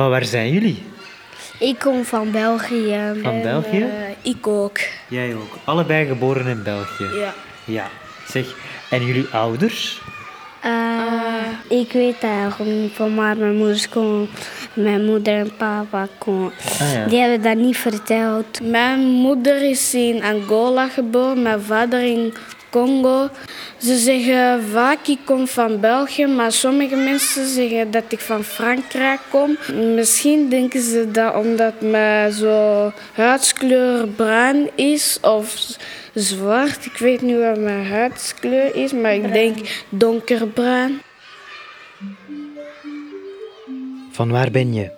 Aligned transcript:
Van 0.00 0.10
waar 0.10 0.24
zijn 0.24 0.52
jullie? 0.52 0.82
Ik 1.58 1.78
kom 1.78 2.04
van 2.04 2.30
België. 2.30 3.00
Van 3.22 3.42
België? 3.42 3.86
ik 4.22 4.46
ook. 4.46 4.78
Jij 5.08 5.34
ook. 5.34 5.58
Allebei 5.64 6.06
geboren 6.06 6.46
in 6.46 6.62
België. 6.62 7.04
Ja. 7.04 7.34
Ja. 7.64 7.88
Zeg, 8.28 8.54
en 8.90 9.06
jullie 9.06 9.26
ouders? 9.32 10.00
Uh, 10.64 11.78
ik 11.80 11.92
weet 11.92 12.22
eigenlijk 12.22 12.70
niet 12.70 12.92
van 12.92 13.14
maar 13.14 13.36
mijn 13.36 13.56
moeder 13.56 13.86
kon, 13.90 14.28
mijn 14.74 15.04
moeder 15.04 15.34
en 15.34 15.56
papa 15.56 16.08
kon. 16.18 16.52
Ah, 16.80 16.92
ja. 16.92 17.06
Die 17.06 17.18
hebben 17.18 17.42
dat 17.42 17.56
niet 17.56 17.76
verteld. 17.76 18.60
Mijn 18.62 19.00
moeder 19.00 19.70
is 19.70 19.94
in 19.94 20.22
Angola 20.22 20.88
geboren, 20.88 21.42
mijn 21.42 21.62
vader 21.62 22.02
in 22.02 22.34
Congo. 22.70 23.28
Ze 23.76 23.96
zeggen 23.96 24.62
vaak 24.62 25.06
ik 25.06 25.18
kom 25.24 25.46
van 25.46 25.80
België, 25.80 26.26
maar 26.26 26.52
sommige 26.52 26.96
mensen 26.96 27.46
zeggen 27.46 27.90
dat 27.90 28.04
ik 28.08 28.20
van 28.20 28.44
Frankrijk 28.44 29.20
kom. 29.30 29.58
Misschien 29.94 30.48
denken 30.48 30.82
ze 30.82 31.10
dat 31.10 31.34
omdat 31.34 31.80
mijn 31.80 32.32
zo 32.32 32.92
huidskleur 33.12 34.08
bruin 34.08 34.70
is 34.74 35.18
of 35.22 35.76
zwart. 36.14 36.84
Ik 36.84 36.98
weet 36.98 37.22
niet 37.22 37.38
wat 37.38 37.58
mijn 37.58 37.86
huidskleur 37.86 38.74
is, 38.76 38.92
maar 38.92 39.14
ik 39.14 39.32
denk 39.32 39.84
donkerbruin. 39.88 41.00
Van 44.10 44.30
waar 44.30 44.50
ben 44.50 44.74
je? 44.74 44.90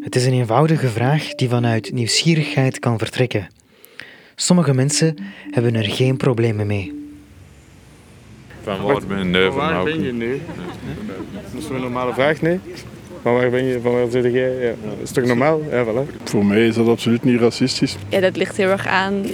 Het 0.00 0.16
is 0.16 0.26
een 0.26 0.32
eenvoudige 0.32 0.88
vraag 0.88 1.34
die 1.34 1.48
vanuit 1.48 1.92
nieuwsgierigheid 1.92 2.78
kan 2.78 2.98
vertrekken. 2.98 3.48
Sommige 4.34 4.74
mensen 4.74 5.16
hebben 5.50 5.74
er 5.74 5.84
geen 5.84 6.16
problemen 6.16 6.66
mee. 6.66 6.97
Van 8.76 8.86
waar 8.86 9.02
ben 9.08 9.18
je? 9.18 9.24
Nee, 9.24 9.50
Van 9.50 9.56
waar 9.56 9.84
ben 9.84 10.02
je 10.02 10.12
nu? 10.12 10.40
Dat 11.52 11.62
is 11.62 11.68
een 11.68 11.80
normale 11.80 12.12
vraag, 12.12 12.40
nee? 12.40 12.60
Van 13.22 13.34
waar 13.34 13.50
ben 13.50 13.64
je? 13.64 13.80
Van 13.80 13.92
waar 13.92 14.10
zit 14.10 14.32
jij? 14.32 14.54
Ja. 14.60 14.74
Dat 14.84 14.96
is 15.02 15.10
toch 15.10 15.24
normaal? 15.24 15.62
Ja, 15.70 15.84
voilà. 15.84 16.22
Voor 16.24 16.44
mij 16.44 16.66
is 16.66 16.74
dat 16.74 16.88
absoluut 16.88 17.24
niet 17.24 17.40
racistisch. 17.40 17.96
Ja, 18.08 18.20
dat 18.20 18.36
ligt 18.36 18.56
heel 18.56 18.68
erg 18.68 18.86
aan 18.86 19.24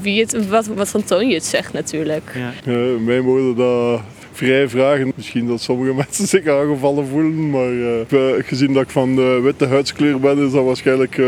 wie 0.00 0.20
het, 0.20 0.48
wat, 0.48 0.66
wat 0.66 0.88
van 0.88 1.04
toon 1.04 1.28
je 1.28 1.34
het 1.34 1.44
zegt 1.44 1.72
natuurlijk. 1.72 2.32
Ja, 2.64 2.72
mij 2.98 3.20
mogen 3.20 3.56
dat 3.56 4.00
vrij 4.32 4.68
vragen. 4.68 5.12
Misschien 5.16 5.46
dat 5.46 5.60
sommige 5.60 5.94
mensen 6.04 6.26
zich 6.26 6.46
aangevallen 6.46 7.06
voelen, 7.06 7.50
maar 7.50 7.72
eh, 7.72 8.44
gezien 8.46 8.72
dat 8.72 8.82
ik 8.82 8.90
van 8.90 9.14
de 9.14 9.40
witte 9.42 9.66
huidskleur 9.66 10.20
ben, 10.20 10.38
is 10.38 10.52
dat 10.52 10.64
waarschijnlijk 10.64 11.18
eh, 11.18 11.26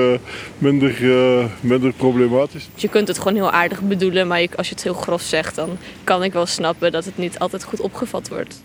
minder, 0.59 1.13
eh, 1.13 1.45
minder 1.61 1.93
problematisch. 1.93 2.69
Je 2.75 2.89
kunt 2.89 3.09
het 3.09 3.19
gewoon 3.19 3.35
heel 3.35 3.51
aardig 3.51 3.83
bedoelen, 3.83 4.27
maar 4.27 4.47
als 4.57 4.69
je 4.69 4.75
het 4.75 4.83
heel 4.83 4.95
grof 4.95 5.23
zegt, 5.23 5.55
dan 5.55 5.79
kan 6.05 6.25
ik 6.25 6.33
wel 6.33 6.47
snappen 6.47 6.93
dat 6.93 7.05
het 7.05 7.19
niet 7.19 7.39
altijd 7.39 7.65
goed 7.65 7.81
opgevat 7.81 8.29
wordt. 8.29 8.63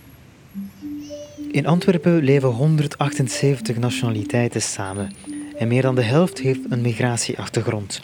In 1.52 1.66
Antwerpen 1.66 2.24
leven 2.24 2.50
178 2.50 3.78
nationaliteiten 3.78 4.62
samen 4.62 5.12
en 5.58 5.68
meer 5.68 5.82
dan 5.82 5.96
de 5.96 6.02
helft 6.02 6.40
heeft 6.40 6.60
een 6.70 6.82
migratieachtergrond. 6.82 8.00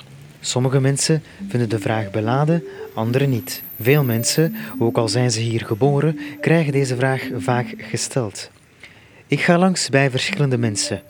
Sommige 0.45 0.79
mensen 0.79 1.23
vinden 1.47 1.69
de 1.69 1.79
vraag 1.79 2.11
beladen, 2.11 2.63
anderen 2.93 3.29
niet. 3.29 3.63
Veel 3.79 4.03
mensen, 4.03 4.55
ook 4.79 4.97
al 4.97 5.07
zijn 5.07 5.31
ze 5.31 5.39
hier 5.39 5.65
geboren, 5.65 6.19
krijgen 6.41 6.71
deze 6.71 6.95
vraag 6.95 7.29
vaak 7.37 7.75
gesteld. 7.77 8.49
Ik 9.27 9.41
ga 9.41 9.57
langs 9.57 9.89
bij 9.89 10.09
verschillende 10.09 10.57
mensen. 10.57 11.01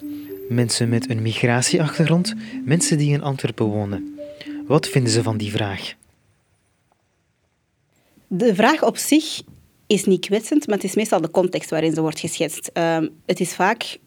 Mensen 0.50 0.90
met 0.90 1.10
een 1.10 1.22
migratieachtergrond, 1.22 2.34
mensen 2.66 2.98
die 2.98 3.14
in 3.14 3.22
Antwerpen 3.22 3.66
wonen. 3.66 4.20
Wat 4.68 4.88
vinden 4.88 5.12
ze 5.12 5.24
van 5.24 5.38
die 5.38 5.52
vraag? 5.52 5.94
De 8.28 8.56
vraag 8.56 8.84
op 8.84 8.98
zich 8.98 9.42
is 9.88 10.06
niet 10.06 10.26
kwetsend, 10.26 10.68
maar 10.68 10.76
het 10.76 10.86
is 10.86 10.96
meestal 10.96 11.22
de 11.22 11.32
context 11.32 11.70
waarin 11.70 11.94
ze 11.94 12.02
wordt 12.02 12.20
geschetst. 12.20 12.70
Ehm, 12.74 13.08
het 13.26 13.40
is 13.40 13.54
vaak, 13.54 13.98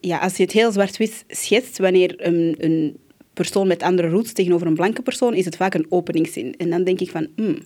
ja, 0.00 0.18
als 0.18 0.36
je 0.36 0.42
het 0.42 0.52
heel 0.52 0.72
zwart-wit 0.72 1.24
schetst, 1.28 1.78
wanneer 1.78 2.26
een, 2.26 2.54
een 2.58 2.96
persoon 3.34 3.66
met 3.66 3.82
andere 3.82 4.08
roots 4.08 4.32
tegenover 4.32 4.66
een 4.66 4.74
blanke 4.74 5.02
persoon, 5.02 5.34
is 5.34 5.44
het 5.44 5.56
vaak 5.56 5.74
een 5.74 5.86
openingszin. 5.88 6.54
En 6.56 6.70
dan 6.70 6.84
denk 6.84 7.00
ik 7.00 7.10
van, 7.10 7.26
hmm, 7.36 7.58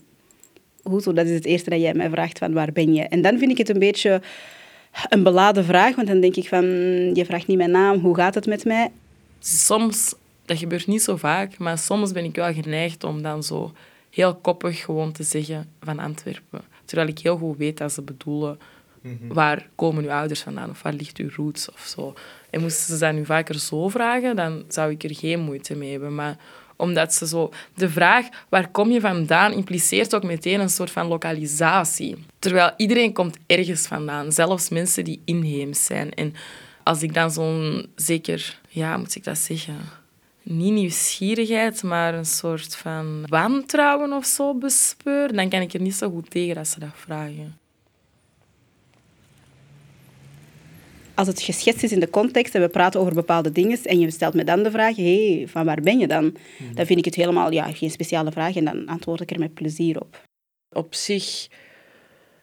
hoezo, 0.82 1.12
dat 1.12 1.26
is 1.26 1.34
het 1.34 1.44
eerste 1.44 1.70
dat 1.70 1.80
jij 1.80 1.94
mij 1.94 2.10
vraagt, 2.10 2.38
van 2.38 2.52
waar 2.52 2.72
ben 2.72 2.94
je? 2.94 3.02
En 3.02 3.22
dan 3.22 3.38
vind 3.38 3.50
ik 3.50 3.58
het 3.58 3.68
een 3.68 3.78
beetje 3.78 4.20
een 5.08 5.22
beladen 5.22 5.64
vraag, 5.64 5.94
want 5.94 6.08
dan 6.08 6.20
denk 6.20 6.36
ik 6.36 6.48
van, 6.48 6.64
hmm, 6.64 7.14
je 7.14 7.24
vraagt 7.24 7.46
niet 7.46 7.56
mijn 7.56 7.70
naam, 7.70 7.98
hoe 7.98 8.14
gaat 8.14 8.34
het 8.34 8.46
met 8.46 8.64
mij? 8.64 8.90
soms, 9.40 10.14
dat 10.44 10.58
gebeurt 10.58 10.86
niet 10.86 11.02
zo 11.02 11.16
vaak, 11.16 11.58
maar 11.58 11.78
soms 11.78 12.12
ben 12.12 12.24
ik 12.24 12.36
wel 12.36 12.52
geneigd 12.52 13.04
om 13.04 13.22
dan 13.22 13.42
zo 13.42 13.72
heel 14.10 14.34
koppig 14.34 14.84
gewoon 14.84 15.12
te 15.12 15.22
zeggen 15.22 15.68
van 15.80 15.98
Antwerpen. 15.98 16.60
Terwijl 16.84 17.08
ik 17.08 17.18
heel 17.18 17.36
goed 17.36 17.56
weet 17.56 17.78
dat 17.78 17.92
ze 17.92 18.02
bedoelen 18.02 18.58
waar 19.28 19.68
komen 19.74 20.04
uw 20.04 20.10
ouders 20.10 20.40
vandaan 20.40 20.70
of 20.70 20.82
waar 20.82 20.92
ligt 20.92 21.16
uw 21.16 21.28
roots 21.36 21.70
of 21.70 21.80
zo. 21.80 22.14
En 22.50 22.60
moesten 22.60 22.94
ze 22.94 23.04
dat 23.04 23.14
nu 23.14 23.24
vaker 23.24 23.58
zo 23.58 23.88
vragen, 23.88 24.36
dan 24.36 24.64
zou 24.68 24.90
ik 24.90 25.04
er 25.04 25.14
geen 25.14 25.40
moeite 25.40 25.76
mee 25.76 25.90
hebben. 25.90 26.14
Maar 26.14 26.36
omdat 26.76 27.14
ze 27.14 27.26
zo... 27.26 27.52
De 27.74 27.90
vraag 27.90 28.26
waar 28.48 28.70
kom 28.70 28.90
je 28.90 29.00
vandaan 29.00 29.52
impliceert 29.52 30.14
ook 30.14 30.22
meteen 30.22 30.60
een 30.60 30.70
soort 30.70 30.90
van 30.90 31.06
lokalisatie. 31.06 32.16
Terwijl 32.38 32.72
iedereen 32.76 33.12
komt 33.12 33.36
ergens 33.46 33.86
vandaan, 33.86 34.32
zelfs 34.32 34.68
mensen 34.68 35.04
die 35.04 35.22
inheems 35.24 35.84
zijn. 35.84 36.14
En 36.14 36.34
als 36.82 37.02
ik 37.02 37.14
dan 37.14 37.30
zo'n 37.30 37.86
zeker, 37.94 38.60
ja, 38.68 38.96
moet 38.96 39.14
ik 39.14 39.24
dat 39.24 39.38
zeggen? 39.38 39.76
Niet 40.42 40.72
nieuwsgierigheid, 40.72 41.82
maar 41.82 42.14
een 42.14 42.26
soort 42.26 42.76
van 42.76 43.24
wantrouwen 43.26 44.12
of 44.12 44.24
zo 44.24 44.54
bespeur, 44.54 45.32
dan 45.32 45.48
kan 45.48 45.60
ik 45.60 45.74
er 45.74 45.80
niet 45.80 45.94
zo 45.94 46.10
goed 46.10 46.30
tegen 46.30 46.56
als 46.56 46.70
ze 46.70 46.80
dat 46.80 46.94
vragen. 46.94 47.58
Als 51.18 51.28
het 51.28 51.42
geschetst 51.42 51.82
is 51.82 51.92
in 51.92 52.00
de 52.00 52.10
context 52.10 52.54
en 52.54 52.60
we 52.60 52.68
praten 52.68 53.00
over 53.00 53.14
bepaalde 53.14 53.52
dingen 53.52 53.84
en 53.84 53.98
je 53.98 54.10
stelt 54.10 54.34
me 54.34 54.44
dan 54.44 54.62
de 54.62 54.70
vraag, 54.70 54.96
hé, 54.96 55.44
van 55.46 55.64
waar 55.64 55.80
ben 55.80 55.98
je 55.98 56.06
dan? 56.06 56.36
Dan 56.74 56.86
vind 56.86 56.98
ik 56.98 57.04
het 57.04 57.14
helemaal 57.14 57.52
ja, 57.52 57.72
geen 57.72 57.90
speciale 57.90 58.32
vraag 58.32 58.56
en 58.56 58.64
dan 58.64 58.86
antwoord 58.86 59.20
ik 59.20 59.30
er 59.30 59.38
met 59.38 59.54
plezier 59.54 60.00
op. 60.00 60.22
Op 60.76 60.94
zich 60.94 61.48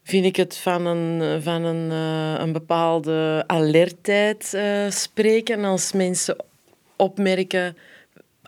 vind 0.04 0.26
ik 0.26 0.36
het 0.36 0.58
van 0.58 0.86
een, 0.86 1.42
van 1.42 1.64
een, 1.64 1.92
eh, 1.92 2.42
een 2.44 2.52
bepaalde 2.52 3.44
alertheid 3.48 4.54
eh, 4.54 4.90
spreken 4.90 5.64
als 5.64 5.92
mensen 5.92 6.36
opmerken... 6.96 7.78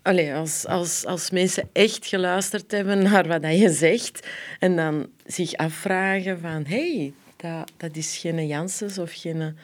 Allee, 0.01 0.33
als, 0.33 0.65
als, 0.65 1.05
als 1.05 1.29
mensen 1.29 1.69
echt 1.73 2.05
geluisterd 2.05 2.71
hebben 2.71 3.03
naar 3.03 3.27
wat 3.27 3.57
je 3.59 3.69
zegt 3.69 4.27
en 4.59 4.75
dan 4.75 5.07
zich 5.25 5.53
afvragen 5.53 6.39
van... 6.39 6.65
Hé, 6.65 6.95
hey, 6.95 7.13
dat, 7.37 7.71
dat 7.77 7.95
is 7.95 8.17
geen 8.17 8.47
Janssens 8.47 8.97
of 8.97 9.11
geen 9.13 9.55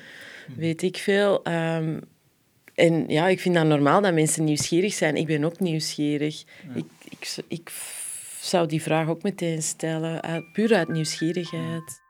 weet 0.56 0.82
ik 0.82 0.98
veel. 0.98 1.44
Ehm, 1.44 2.00
en 2.76 3.08
ja, 3.08 3.28
ik 3.28 3.40
vind 3.40 3.56
dat 3.56 3.66
normaal 3.66 4.02
dat 4.02 4.14
mensen 4.14 4.44
nieuwsgierig 4.44 4.94
zijn. 4.94 5.16
Ik 5.16 5.28
ben 5.28 5.44
ook 5.44 5.60
nieuwsgierig. 5.60 6.44
Ik, 6.76 6.86
ik, 7.10 7.36
ik 7.48 7.72
zou 8.42 8.68
die 8.68 8.82
vraag 8.82 9.08
ook 9.08 9.24
meteen 9.24 9.62
stellen, 9.62 10.22
uit, 10.22 10.52
puur 10.54 10.76
uit 10.76 10.88
nieuwsgierigheid. 10.88 12.02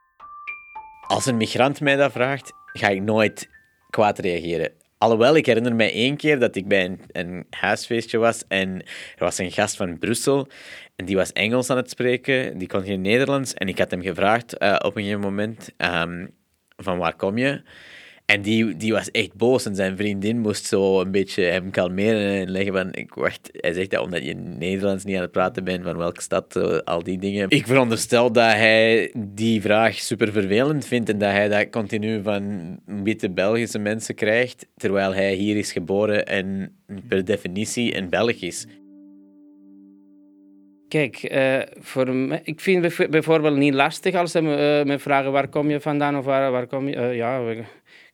Als 1.06 1.26
een 1.26 1.36
migrant 1.36 1.80
mij 1.80 1.96
dat 1.96 2.12
vraagt, 2.12 2.52
ga 2.72 2.88
ik 2.88 3.02
nooit 3.02 3.48
kwaad 3.90 4.18
reageren. 4.18 4.72
Alhoewel, 4.98 5.36
ik 5.36 5.46
herinner 5.46 5.74
me 5.74 5.90
één 5.90 6.16
keer 6.16 6.38
dat 6.38 6.56
ik 6.56 6.68
bij 6.68 6.84
een, 6.84 7.00
een 7.12 7.46
huisfeestje 7.50 8.18
was 8.18 8.44
en 8.48 8.82
er 9.16 9.24
was 9.24 9.38
een 9.38 9.52
gast 9.52 9.76
van 9.76 9.98
Brussel 9.98 10.48
en 10.96 11.04
die 11.04 11.16
was 11.16 11.32
Engels 11.32 11.70
aan 11.70 11.76
het 11.76 11.90
spreken, 11.90 12.58
die 12.58 12.68
kon 12.68 12.84
geen 12.84 13.00
Nederlands. 13.00 13.54
En 13.54 13.68
ik 13.68 13.78
had 13.78 13.90
hem 13.90 14.02
gevraagd 14.02 14.62
uh, 14.62 14.76
op 14.78 14.96
een 14.96 15.02
gegeven 15.02 15.20
moment, 15.20 15.70
um, 15.76 16.30
van 16.76 16.98
waar 16.98 17.16
kom 17.16 17.38
je? 17.38 17.62
En 18.26 18.42
die, 18.42 18.76
die 18.76 18.92
was 18.92 19.10
echt 19.10 19.34
boos 19.34 19.66
en 19.66 19.74
zijn 19.74 19.96
vriendin 19.96 20.38
moest 20.38 20.66
zo 20.66 21.00
een 21.00 21.10
beetje 21.10 21.42
hem 21.42 21.70
kalmeren 21.70 22.40
en 22.40 22.50
leggen 22.50 22.72
van, 22.72 22.94
ik 22.94 23.14
wacht, 23.14 23.50
hij 23.52 23.72
zegt 23.72 23.90
dat 23.90 24.04
omdat 24.04 24.24
je 24.24 24.34
Nederlands 24.34 25.04
niet 25.04 25.16
aan 25.16 25.22
het 25.22 25.30
praten 25.30 25.64
bent, 25.64 25.84
van 25.84 25.96
welke 25.96 26.22
stad, 26.22 26.56
uh, 26.56 26.78
al 26.78 27.02
die 27.02 27.18
dingen. 27.18 27.50
Ik 27.50 27.66
veronderstel 27.66 28.32
dat 28.32 28.52
hij 28.52 29.12
die 29.16 29.60
vraag 29.60 29.94
super 29.94 30.32
vervelend 30.32 30.86
vindt 30.86 31.08
en 31.08 31.18
dat 31.18 31.30
hij 31.30 31.48
dat 31.48 31.70
continu 31.70 32.22
van 32.22 32.76
witte 32.84 33.30
Belgische 33.30 33.78
mensen 33.78 34.14
krijgt, 34.14 34.66
terwijl 34.76 35.14
hij 35.14 35.34
hier 35.34 35.56
is 35.56 35.72
geboren 35.72 36.26
en 36.26 36.76
per 37.08 37.24
definitie 37.24 37.96
een 37.96 38.08
Belg 38.08 38.40
is. 38.40 38.66
Kijk, 40.88 41.32
uh, 41.32 41.60
voor 41.80 42.14
me, 42.14 42.40
ik 42.42 42.60
vind 42.60 42.84
het 42.84 43.10
bijvoorbeeld 43.10 43.56
niet 43.56 43.74
lastig 43.74 44.14
als 44.14 44.30
ze 44.30 44.42
me, 44.42 44.80
uh, 44.80 44.86
me 44.86 44.98
vragen 44.98 45.32
waar 45.32 45.48
kom 45.48 45.70
je 45.70 45.80
vandaan 45.80 46.16
of 46.16 46.24
waar, 46.24 46.50
waar 46.50 46.66
kom 46.66 46.88
je... 46.88 47.00
Ja, 47.00 47.42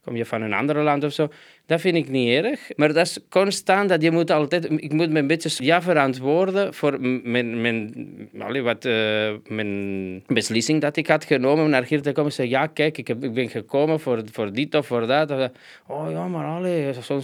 kom 0.04 0.16
je 0.16 0.24
van 0.24 0.42
een 0.42 0.52
ander 0.52 0.82
land 0.82 1.04
of 1.04 1.12
zo. 1.12 1.28
Dat 1.66 1.80
vind 1.80 1.96
ik 1.96 2.08
niet 2.08 2.44
erg. 2.44 2.70
Maar 2.76 2.92
dat 2.92 3.06
is 3.06 3.18
constant 3.28 3.88
dat 3.88 4.02
je 4.02 4.10
moet 4.10 4.30
altijd... 4.30 4.64
Ik 4.64 4.92
moet 4.92 5.10
me 5.10 5.18
een 5.18 5.26
beetje 5.26 5.64
ja 5.64 5.82
verantwoorden 5.82 6.74
voor 6.74 7.00
mijn, 7.00 7.60
mijn, 7.60 8.08
allee, 8.38 8.62
wat, 8.62 8.84
uh, 8.84 9.30
mijn 9.48 10.22
beslissing 10.26 10.80
dat 10.80 10.96
ik 10.96 11.06
had 11.06 11.24
genomen 11.24 11.64
om 11.64 11.70
naar 11.70 11.84
hier 11.84 12.02
te 12.02 12.12
komen. 12.12 12.32
Zeggen, 12.32 12.54
ja, 12.54 12.66
kijk, 12.66 12.98
ik, 12.98 13.08
heb, 13.08 13.24
ik 13.24 13.32
ben 13.32 13.48
gekomen 13.48 14.00
voor, 14.00 14.22
voor 14.32 14.52
dit 14.52 14.74
of 14.74 14.86
voor 14.86 15.06
dat. 15.06 15.50
Oh 15.86 16.10
ja, 16.10 16.28
maar 16.28 16.46
allee, 16.46 16.92
zo'n. 17.00 17.22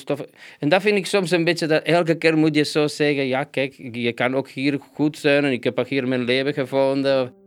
En 0.59 0.69
dat 0.69 0.83
vind 0.83 0.97
ik 0.97 1.07
soms 1.07 1.31
een 1.31 1.45
beetje... 1.45 1.67
Dat 1.67 1.83
elke 1.83 2.15
keer 2.15 2.37
moet 2.37 2.55
je 2.55 2.65
zo 2.65 2.87
zeggen, 2.87 3.27
ja, 3.27 3.45
kijk, 3.45 3.75
je 3.93 4.13
kan 4.13 4.37
ook 4.37 4.49
hier 4.49 4.79
goed 4.95 5.19
zijn 5.19 5.45
en 5.45 5.53
ik 5.53 5.65
heb 5.65 5.79
ook 5.79 5.89
hier 5.89 6.09
mijn 6.09 6.25
leven 6.25 6.53
gevonden. 6.53 7.45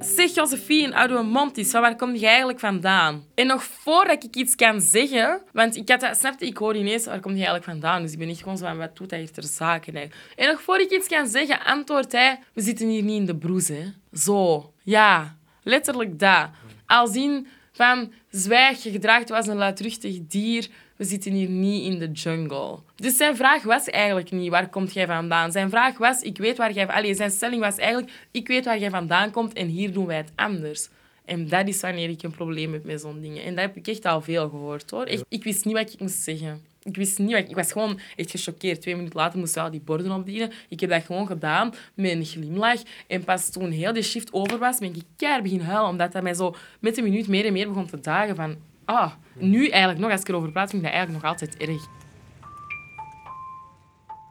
Zeg 0.00 0.34
Josephine, 0.34 0.94
uit 0.94 1.10
uw 1.10 1.22
mond 1.22 1.56
is, 1.56 1.70
van 1.70 1.80
waar 1.80 1.96
kom 1.96 2.14
je 2.14 2.26
eigenlijk 2.26 2.58
vandaan? 2.58 3.24
En 3.34 3.46
nog 3.46 3.62
voordat 3.62 4.24
ik 4.24 4.36
iets 4.36 4.54
kan 4.54 4.80
zeggen, 4.80 5.42
want 5.52 5.76
ik 5.76 5.88
had 5.88 6.16
snapte, 6.16 6.46
ik 6.46 6.56
hoor 6.56 6.76
ineens, 6.76 7.04
waar 7.04 7.20
kom 7.20 7.30
je 7.30 7.36
eigenlijk 7.36 7.64
vandaan? 7.64 8.02
Dus 8.02 8.12
ik 8.12 8.18
ben 8.18 8.26
niet 8.26 8.38
gewoon 8.38 8.58
zo 8.58 8.66
van, 8.66 8.76
wat 8.76 8.96
doet 8.96 9.10
hij 9.10 9.18
hier 9.18 9.30
ter 9.30 9.42
zake? 9.42 9.90
Nee. 9.90 10.10
En 10.36 10.48
nog 10.48 10.62
voordat 10.62 10.92
ik 10.92 10.98
iets 10.98 11.08
kan 11.08 11.26
zeggen, 11.26 11.64
antwoordt 11.64 12.12
hij, 12.12 12.38
we 12.52 12.62
zitten 12.62 12.88
hier 12.88 13.02
niet 13.02 13.20
in 13.20 13.26
de 13.26 13.36
broes, 13.36 13.68
hè. 13.68 13.84
Zo, 14.12 14.72
ja, 14.82 15.36
letterlijk 15.62 16.18
dat. 16.18 16.48
Al 16.86 17.06
zien 17.06 17.46
van, 17.72 18.12
zwijg, 18.30 18.82
je 18.82 18.90
gedraagt 18.90 19.28
was 19.28 19.46
een 19.46 19.56
luidruchtig 19.56 20.18
dier, 20.26 20.68
we 20.98 21.04
zitten 21.04 21.32
hier 21.32 21.48
niet 21.48 21.84
in 21.84 21.98
de 21.98 22.10
jungle. 22.10 22.78
Dus 22.96 23.16
zijn 23.16 23.36
vraag 23.36 23.62
was 23.62 23.84
eigenlijk 23.84 24.30
niet, 24.30 24.50
waar 24.50 24.68
komt 24.68 24.92
jij 24.92 25.06
vandaan? 25.06 25.52
Zijn 25.52 25.70
vraag 25.70 25.98
was, 25.98 26.22
ik 26.22 26.38
weet 26.38 26.56
waar 26.56 26.72
jij... 26.72 26.86
Allee, 26.86 27.14
zijn 27.14 27.30
stelling 27.30 27.60
was 27.60 27.76
eigenlijk, 27.76 28.12
ik 28.30 28.48
weet 28.48 28.64
waar 28.64 28.78
jij 28.78 28.90
vandaan 28.90 29.30
komt 29.30 29.52
en 29.52 29.66
hier 29.66 29.92
doen 29.92 30.06
wij 30.06 30.16
het 30.16 30.32
anders. 30.34 30.88
En 31.24 31.48
dat 31.48 31.68
is 31.68 31.80
wanneer 31.80 32.08
ik 32.08 32.22
een 32.22 32.30
probleem 32.30 32.72
heb 32.72 32.84
met 32.84 33.00
zo'n 33.00 33.20
dingen. 33.20 33.44
En 33.44 33.54
dat 33.54 33.64
heb 33.64 33.76
ik 33.76 33.86
echt 33.86 34.04
al 34.04 34.20
veel 34.20 34.48
gehoord, 34.48 34.90
hoor. 34.90 35.06
Ik, 35.06 35.24
ik 35.28 35.44
wist 35.44 35.64
niet 35.64 35.74
wat 35.74 35.92
ik 35.92 36.00
moest 36.00 36.22
zeggen. 36.22 36.62
Ik 36.82 36.96
wist 36.96 37.18
niet 37.18 37.30
wat 37.30 37.40
ik... 37.40 37.48
Ik 37.48 37.54
was 37.54 37.72
gewoon 37.72 38.00
echt 38.16 38.30
gechoqueerd. 38.30 38.80
Twee 38.80 38.96
minuten 38.96 39.18
later 39.18 39.38
moest 39.38 39.56
al 39.56 39.70
die 39.70 39.80
borden 39.80 40.12
opdienen. 40.12 40.52
Ik 40.68 40.80
heb 40.80 40.90
dat 40.90 41.04
gewoon 41.04 41.26
gedaan 41.26 41.74
met 41.94 42.10
een 42.10 42.24
glimlach. 42.24 42.82
En 43.06 43.24
pas 43.24 43.50
toen 43.50 43.70
heel 43.70 43.92
die 43.92 44.02
shift 44.02 44.32
over 44.32 44.58
was, 44.58 44.78
ben 44.78 44.94
ik 44.94 45.02
keihard 45.16 45.42
beginnen 45.42 45.66
huilen. 45.66 45.90
Omdat 45.90 46.12
dat 46.12 46.22
mij 46.22 46.34
zo 46.34 46.54
met 46.80 46.96
een 46.96 47.04
minuut 47.04 47.28
meer 47.28 47.46
en 47.46 47.52
meer 47.52 47.68
begon 47.68 47.86
te 47.86 48.00
dagen 48.00 48.36
van... 48.36 48.56
Ah, 48.88 49.12
nu 49.34 49.68
eigenlijk 49.68 50.00
nog, 50.00 50.10
als 50.10 50.20
ik 50.20 50.28
erover 50.28 50.52
vind 50.52 50.72
ik 50.72 50.82
dat 50.82 50.90
eigenlijk 50.92 51.22
nog 51.22 51.30
altijd 51.30 51.56
erg. 51.56 51.86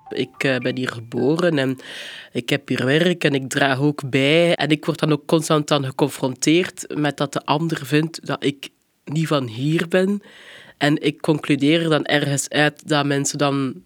Ik 0.10 0.44
uh, 0.44 0.58
ben 0.58 0.78
hier 0.78 0.90
geboren 0.90 1.58
en 1.58 1.78
ik 2.32 2.50
heb 2.50 2.68
hier 2.68 2.86
werk 2.86 3.24
en 3.24 3.34
ik 3.34 3.50
draag 3.50 3.80
ook 3.80 4.10
bij. 4.10 4.56
En 4.56 4.70
ik 4.70 4.86
word 4.86 5.00
dan 5.00 5.12
ook 5.12 5.26
constant 5.26 5.68
dan 5.68 5.86
geconfronteerd 5.86 6.86
met 6.96 7.18
dat 7.18 7.34
de 7.34 7.46
ander 7.46 7.86
vindt 7.86 8.26
dat 8.26 8.44
ik 8.44 8.70
niet 9.06 9.28
van 9.28 9.48
hier 9.48 9.88
ben. 9.88 10.22
En 10.78 11.02
ik 11.04 11.22
concludeer 11.22 11.90
dan 11.90 12.06
ergens 12.06 12.50
uit 12.50 12.88
dat 12.88 13.06
mensen 13.06 13.38
dan 13.38 13.84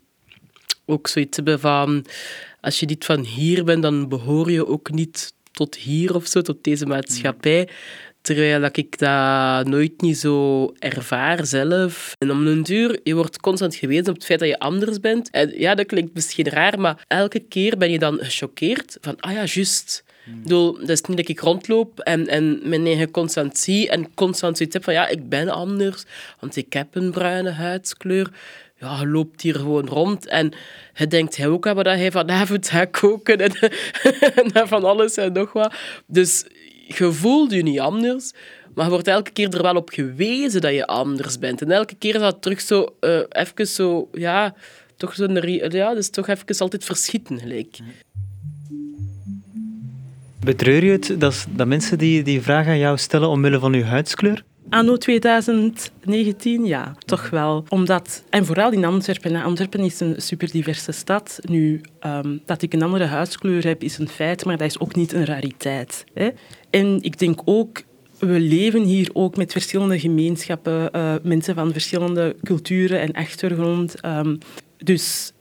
ook 0.86 1.08
zoiets 1.08 1.36
hebben 1.36 1.60
van... 1.60 2.06
Als 2.62 2.80
je 2.80 2.86
niet 2.86 3.06
van 3.06 3.24
hier 3.24 3.64
bent, 3.64 3.82
dan 3.82 4.10
behoor 4.10 4.52
je 4.52 4.68
ook 4.68 4.92
niet 4.92 5.34
tot 5.52 5.76
hier 5.76 6.16
of 6.16 6.28
zo, 6.28 6.42
tot 6.42 6.64
deze 6.64 6.86
maatschappij. 6.86 7.70
Terwijl 8.22 8.62
dat 8.62 8.78
ik 8.78 8.98
dat 9.00 9.68
nooit 9.68 10.02
niet 10.02 10.18
zo 10.18 10.66
ervaar 10.80 11.46
zelf. 11.46 12.16
En 12.18 12.32
om 12.32 12.48
een 12.48 12.64
duur, 12.64 13.00
je 13.04 13.16
wordt 13.16 13.40
constant 13.40 13.76
gewezen 13.76 14.08
op 14.08 14.16
het 14.16 14.26
feit 14.26 14.40
dat 14.40 14.48
je 14.48 14.60
anders 14.60 15.00
bent. 15.00 15.30
En 15.30 15.60
ja, 15.60 15.76
dat 15.76 15.86
klinkt 15.86 16.14
misschien 16.14 16.50
raar, 16.50 16.80
maar 16.80 17.04
elke 17.08 17.40
keer 17.40 17.78
ben 17.78 17.92
je 17.92 18.00
dan 18.00 18.18
gechoqueerd 18.22 18.98
van, 19.02 19.20
ah 19.20 19.32
ja, 19.32 19.44
juist. 19.46 20.04
Ik 20.26 20.44
bedoel, 20.44 20.74
dat 20.80 20.90
is 20.90 21.02
niet 21.02 21.18
dat 21.18 21.28
ik 21.28 21.40
rondloop 21.40 22.00
en, 22.00 22.28
en 22.28 22.60
mijn 22.64 22.86
eigen 22.86 23.12
constant 23.12 23.58
zie 23.58 23.90
en 23.90 24.14
constant 24.14 24.58
zoiets 24.58 24.76
heb 24.76 24.84
van, 24.84 24.94
ja, 24.94 25.08
ik 25.08 25.30
ben 25.30 25.50
anders, 25.50 26.04
want 26.40 26.56
ik 26.56 26.74
heb 26.74 26.96
een 26.96 27.12
bruine 27.12 27.52
huidskleur. 27.52 28.32
Ja, 28.80 29.00
je 29.00 29.08
loopt 29.08 29.42
hier 29.42 29.56
gewoon 29.56 29.88
rond 29.88 30.28
en 30.28 30.52
je 30.94 31.08
denkt 31.08 31.38
hij 31.38 31.48
ook 31.48 31.68
aan 31.68 31.76
dat 31.76 31.86
hij 31.86 32.12
vanavond 32.12 32.70
gaat 32.70 32.90
koken 32.90 33.38
en, 33.38 33.52
en 34.54 34.68
van 34.68 34.84
alles 34.84 35.16
en 35.16 35.34
nog 35.34 35.54
wat. 35.54 35.74
Dus 36.06 36.46
je 36.98 37.12
voelt 37.12 37.52
je 37.52 37.64
niet 37.64 37.80
anders, 37.80 38.32
maar 38.74 38.86
je 38.86 38.92
wordt 38.92 39.08
elke 39.08 39.32
keer 39.32 39.56
er 39.56 39.62
wel 39.62 39.76
op 39.76 39.90
gewezen 39.90 40.62
dat 40.62 40.74
je 40.74 40.88
anders 40.88 41.40
bent. 41.40 41.62
En 41.62 41.72
elke 41.72 41.96
keer 41.96 42.16
is 42.16 42.22
dat 42.22 42.42
terug 42.42 42.62
zo, 42.62 42.96
uh, 43.02 43.20
even 43.30 43.68
zo, 43.68 44.10
ja, 44.14 44.56
toch 44.98 45.16
zo, 45.16 45.28
ja, 45.70 45.94
dus 45.94 46.10
toch 46.10 46.28
even 46.28 46.58
altijd 46.58 46.84
verschieten 46.84 47.40
gelijk. 47.40 47.78
Betreur 50.40 50.84
je 50.84 50.92
het 50.92 51.16
dat, 51.18 51.46
dat 51.50 51.68
mensen 51.68 51.98
die, 51.98 52.24
die 52.24 52.42
vraag 52.42 52.68
aan 52.68 52.78
jou 52.78 52.98
stellen 52.98 53.30
omwille 53.30 53.60
van 53.60 53.74
je 53.74 53.84
huidskleur? 53.84 54.44
Anno 54.70 54.98
2019, 54.98 56.66
ja, 56.66 56.96
toch 57.06 57.30
wel. 57.30 57.64
Omdat, 57.70 58.24
en 58.30 58.46
vooral 58.46 58.72
in 58.72 58.86
Antwerpen. 58.86 59.44
Antwerpen 59.44 59.80
is 59.80 60.00
een 60.00 60.16
superdiverse 60.18 60.92
stad. 60.92 61.40
Nu, 61.42 61.82
um, 62.06 62.42
dat 62.46 62.62
ik 62.62 62.74
een 62.74 62.82
andere 62.82 63.06
huidskleur 63.06 63.64
heb, 63.64 63.84
is 63.84 63.98
een 63.98 64.08
feit, 64.08 64.46
maar 64.46 64.58
dat 64.58 64.68
is 64.68 64.80
ook 64.80 64.96
niet 64.96 65.14
een 65.14 65.26
rariteit. 65.26 66.04
Hè? 66.14 66.30
En 66.72 66.98
ik 67.02 67.20
denk 67.20 67.42
ook, 67.46 67.84
we 68.20 68.40
leven 68.40 68.84
hier 68.84 69.10
ook 69.14 69.36
met 69.36 69.52
verschillende 69.52 70.00
gemeenschappen, 70.00 70.90
uh, 70.96 71.16
mensen 71.24 71.56
van 71.56 71.72
verschillende 71.72 72.36
culturen 72.44 73.00
en 73.00 73.14
achtergrond. 73.14 74.06
Um, 74.06 74.38
dus 74.78 75.34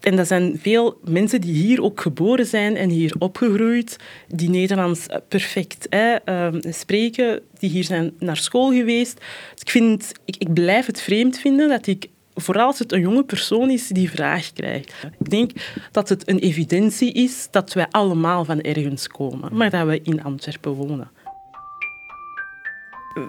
en 0.00 0.16
dat 0.16 0.26
zijn 0.26 0.58
veel 0.62 0.98
mensen 1.04 1.40
die 1.40 1.54
hier 1.54 1.82
ook 1.82 2.00
geboren 2.00 2.46
zijn 2.46 2.76
en 2.76 2.90
hier 2.90 3.14
opgegroeid, 3.18 3.96
die 4.28 4.50
Nederlands 4.50 5.06
perfect 5.28 5.86
hè, 5.90 6.16
uh, 6.24 6.60
spreken, 6.72 7.40
die 7.58 7.70
hier 7.70 7.84
zijn 7.84 8.12
naar 8.18 8.36
school 8.36 8.72
geweest. 8.72 9.20
Dus 9.52 9.60
ik, 9.60 9.70
vind, 9.70 10.12
ik 10.24 10.52
blijf 10.52 10.86
het 10.86 11.00
vreemd 11.00 11.38
vinden 11.38 11.68
dat 11.68 11.86
ik 11.86 12.08
vooral 12.34 12.66
als 12.66 12.78
het 12.78 12.92
een 12.92 13.00
jonge 13.00 13.24
persoon 13.24 13.70
is 13.70 13.88
die 13.88 14.10
vraag 14.10 14.52
krijgt. 14.52 14.94
Ik 15.18 15.30
denk 15.30 15.50
dat 15.90 16.08
het 16.08 16.28
een 16.28 16.38
evidentie 16.38 17.12
is 17.12 17.48
dat 17.50 17.72
wij 17.72 17.86
allemaal 17.90 18.44
van 18.44 18.60
ergens 18.60 19.08
komen, 19.08 19.56
maar 19.56 19.70
dat 19.70 19.86
we 19.86 20.00
in 20.02 20.24
Antwerpen 20.24 20.72
wonen. 20.72 21.10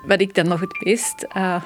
Wat 0.06 0.22
ik 0.22 0.36
dan 0.36 0.48
nog 0.48 0.60
het 0.60 0.84
meest 0.84 1.26
uh, 1.38 1.64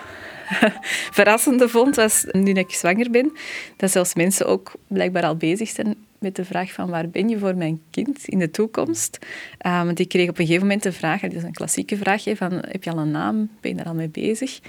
verrassende 1.17 1.69
vond, 1.69 1.95
was 1.95 2.25
nu 2.31 2.51
ik 2.51 2.71
zwanger 2.71 3.11
ben, 3.11 3.31
dat 3.75 3.91
zelfs 3.91 4.15
mensen 4.15 4.45
ook 4.45 4.73
blijkbaar 4.87 5.23
al 5.23 5.35
bezig 5.35 5.69
zijn 5.69 5.95
met 6.19 6.35
de 6.35 6.45
vraag 6.45 6.71
van 6.71 6.89
waar 6.89 7.09
ben 7.09 7.29
je 7.29 7.39
voor 7.39 7.55
mijn 7.55 7.81
kind 7.91 8.27
in 8.27 8.39
de 8.39 8.51
toekomst? 8.51 9.17
Uh, 9.65 9.83
want 9.83 9.99
ik 9.99 10.09
kreeg 10.09 10.29
op 10.29 10.39
een 10.39 10.45
gegeven 10.45 10.67
moment 10.67 10.83
de 10.83 10.91
vraag, 10.91 11.21
dat 11.21 11.33
is 11.33 11.43
een 11.43 11.53
klassieke 11.53 11.97
vraag, 11.97 12.23
van 12.35 12.51
heb 12.53 12.83
je 12.83 12.91
al 12.91 12.97
een 12.97 13.11
naam? 13.11 13.49
Ben 13.61 13.71
je 13.71 13.77
daar 13.77 13.85
al 13.85 13.93
mee 13.93 14.09
bezig? 14.09 14.59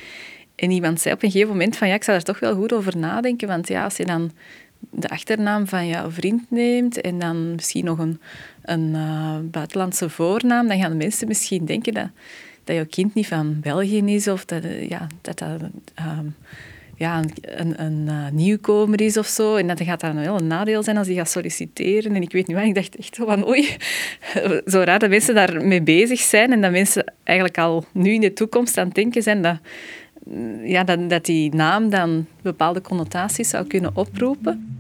En 0.58 0.70
iemand 0.70 1.00
zei 1.00 1.14
op 1.14 1.22
een 1.22 1.30
gegeven 1.30 1.52
moment 1.52 1.76
van 1.76 1.88
ja, 1.88 1.94
ik 1.94 2.04
zou 2.04 2.16
daar 2.16 2.26
toch 2.26 2.40
wel 2.40 2.54
goed 2.54 2.72
over 2.72 2.96
nadenken, 2.96 3.48
want 3.48 3.68
ja, 3.68 3.84
als 3.84 3.96
je 3.96 4.04
dan 4.04 4.30
de 4.90 5.08
achternaam 5.08 5.66
van 5.66 5.86
jouw 5.86 6.10
vriend 6.10 6.50
neemt 6.50 7.00
en 7.00 7.18
dan 7.18 7.54
misschien 7.54 7.84
nog 7.84 7.98
een, 7.98 8.20
een 8.62 8.88
uh, 8.88 9.36
buitenlandse 9.42 10.08
voornaam, 10.08 10.68
dan 10.68 10.78
gaan 10.78 10.90
de 10.90 10.96
mensen 10.96 11.28
misschien 11.28 11.64
denken 11.64 11.94
dat, 11.94 12.08
dat 12.64 12.76
jouw 12.76 12.86
kind 12.90 13.14
niet 13.14 13.26
van 13.26 13.60
België 13.60 14.02
is 14.04 14.28
of 14.28 14.44
dat 14.44 14.62
ja, 14.88 15.06
dat, 15.20 15.38
dat 15.38 15.60
um, 15.98 16.34
ja, 16.98 17.22
een, 17.40 17.82
een 17.82 18.06
uh, 18.06 18.28
nieuwkomer 18.32 19.00
is 19.00 19.16
of 19.16 19.26
zo. 19.26 19.56
En 19.56 19.66
dat 19.66 19.82
gaat 19.82 20.00
dan 20.00 20.20
wel 20.20 20.40
een 20.40 20.46
nadeel 20.46 20.82
zijn 20.82 20.96
als 20.96 21.06
hij 21.06 21.16
gaat 21.16 21.30
solliciteren. 21.30 22.14
En 22.14 22.22
ik 22.22 22.32
weet 22.32 22.46
niet 22.46 22.56
waar, 22.56 22.66
ik 22.66 22.74
dacht 22.74 22.96
echt 22.96 23.16
van 23.16 23.48
oei, 23.48 23.76
zo 24.72 24.80
raar 24.80 24.98
dat 24.98 25.10
mensen 25.10 25.34
daarmee 25.34 25.82
bezig 25.82 26.20
zijn 26.20 26.52
en 26.52 26.60
dat 26.60 26.70
mensen 26.70 27.12
eigenlijk 27.24 27.58
al 27.58 27.84
nu 27.92 28.12
in 28.12 28.20
de 28.20 28.32
toekomst 28.32 28.78
aan 28.78 28.86
het 28.86 28.94
denken 28.94 29.22
zijn 29.22 29.42
dat 29.42 29.58
ja, 30.64 30.84
dat, 30.84 31.10
dat 31.10 31.24
die 31.24 31.54
naam 31.54 31.90
dan 31.90 32.26
bepaalde 32.42 32.80
connotaties 32.80 33.48
zou 33.48 33.66
kunnen 33.66 33.96
oproepen? 33.96 34.78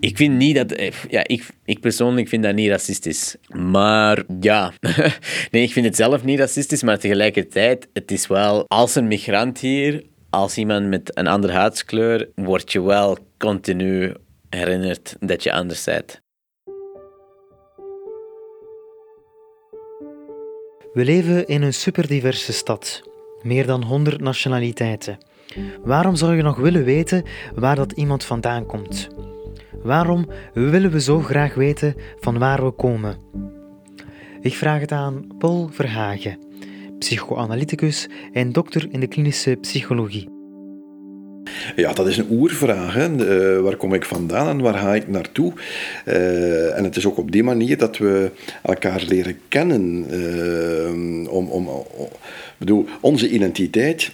Ik 0.00 0.16
vind 0.16 0.36
niet 0.36 0.56
dat... 0.56 0.72
Eh, 0.72 0.92
ja, 1.08 1.22
ik, 1.26 1.48
ik 1.64 1.80
persoonlijk 1.80 2.28
vind 2.28 2.42
dat 2.42 2.54
niet 2.54 2.68
racistisch. 2.68 3.36
Maar 3.48 4.22
ja... 4.40 4.72
nee, 5.50 5.62
ik 5.62 5.72
vind 5.72 5.86
het 5.86 5.96
zelf 5.96 6.24
niet 6.24 6.38
racistisch, 6.38 6.82
maar 6.82 6.98
tegelijkertijd, 6.98 7.88
het 7.92 8.10
is 8.10 8.26
wel... 8.26 8.64
Als 8.68 8.94
een 8.94 9.06
migrant 9.06 9.58
hier, 9.58 10.04
als 10.30 10.56
iemand 10.56 10.86
met 10.86 11.18
een 11.18 11.26
andere 11.26 11.52
huidskleur, 11.52 12.28
word 12.34 12.72
je 12.72 12.82
wel 12.82 13.18
continu 13.38 14.14
herinnerd 14.48 15.16
dat 15.20 15.42
je 15.42 15.52
anders 15.52 15.84
bent. 15.84 16.20
We 20.92 21.04
leven 21.04 21.46
in 21.46 21.62
een 21.62 21.74
superdiverse 21.74 22.52
stad 22.52 23.02
meer 23.42 23.66
dan 23.66 23.82
100 23.82 24.20
nationaliteiten. 24.20 25.18
Waarom 25.84 26.16
zou 26.16 26.36
je 26.36 26.42
nog 26.42 26.56
willen 26.56 26.84
weten 26.84 27.24
waar 27.54 27.76
dat 27.76 27.92
iemand 27.92 28.24
vandaan 28.24 28.66
komt? 28.66 29.08
Waarom 29.82 30.26
willen 30.52 30.90
we 30.90 31.00
zo 31.00 31.20
graag 31.20 31.54
weten 31.54 31.94
van 32.20 32.38
waar 32.38 32.64
we 32.64 32.70
komen? 32.70 33.16
Ik 34.40 34.54
vraag 34.54 34.80
het 34.80 34.92
aan 34.92 35.26
Paul 35.38 35.68
Verhagen, 35.72 36.38
psychoanalyticus 36.98 38.08
en 38.32 38.52
dokter 38.52 38.88
in 38.90 39.00
de 39.00 39.06
klinische 39.06 39.56
psychologie. 39.60 40.41
Ja, 41.76 41.92
dat 41.92 42.06
is 42.06 42.16
een 42.16 42.30
oervraag. 42.30 42.94
Hè. 42.94 43.08
Uh, 43.08 43.62
waar 43.62 43.76
kom 43.76 43.94
ik 43.94 44.04
vandaan 44.04 44.48
en 44.48 44.60
waar 44.60 44.74
ga 44.74 44.94
ik 44.94 45.08
naartoe? 45.08 45.52
Uh, 46.06 46.78
en 46.78 46.84
het 46.84 46.96
is 46.96 47.06
ook 47.06 47.18
op 47.18 47.32
die 47.32 47.42
manier 47.42 47.78
dat 47.78 47.98
we 47.98 48.30
elkaar 48.62 49.02
leren 49.08 49.38
kennen. 49.48 50.06
Uh, 50.10 51.32
om, 51.32 51.48
om, 51.48 51.68
om, 51.68 51.84
bedoel, 52.58 52.86
onze 53.00 53.28
identiteit 53.28 54.10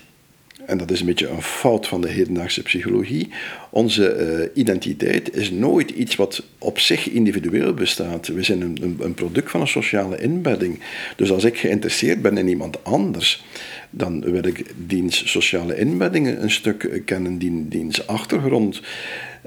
en 0.69 0.79
dat 0.79 0.91
is 0.91 1.01
een 1.01 1.07
beetje 1.07 1.29
een 1.29 1.43
fout 1.43 1.87
van 1.87 2.01
de 2.01 2.09
hedendaagse 2.09 2.63
psychologie, 2.63 3.29
onze 3.71 4.17
uh, 4.55 4.63
identiteit 4.63 5.37
is 5.37 5.51
nooit 5.51 5.91
iets 5.91 6.17
wat 6.17 6.43
op 6.59 6.79
zich 6.79 7.09
individueel 7.09 7.75
bestaat. 7.75 8.27
We 8.27 8.43
zijn 8.43 8.61
een, 8.61 8.97
een, 9.01 9.15
product 9.15 9.51
van 9.51 9.61
een 9.61 9.69
sociale 9.69 10.21
inbedding. 10.21 10.81
Dus 11.17 11.33
als 11.33 11.45
ik 11.45 11.59
geïnteresseerd 11.59 12.23
ben 12.23 12.39
in 12.39 12.49
iemand 12.49 12.85
anders, 12.85 13.45
dan 13.91 14.21
wil 14.21 14.47
ik 14.47 14.65
diens 14.77 15.31
sociale 15.31 15.79
inbeddingen 15.79 16.43
een 16.43 16.51
stuk 16.51 17.03
kennen, 17.05 17.39
diens 17.69 18.07
achtergrond. 18.07 18.81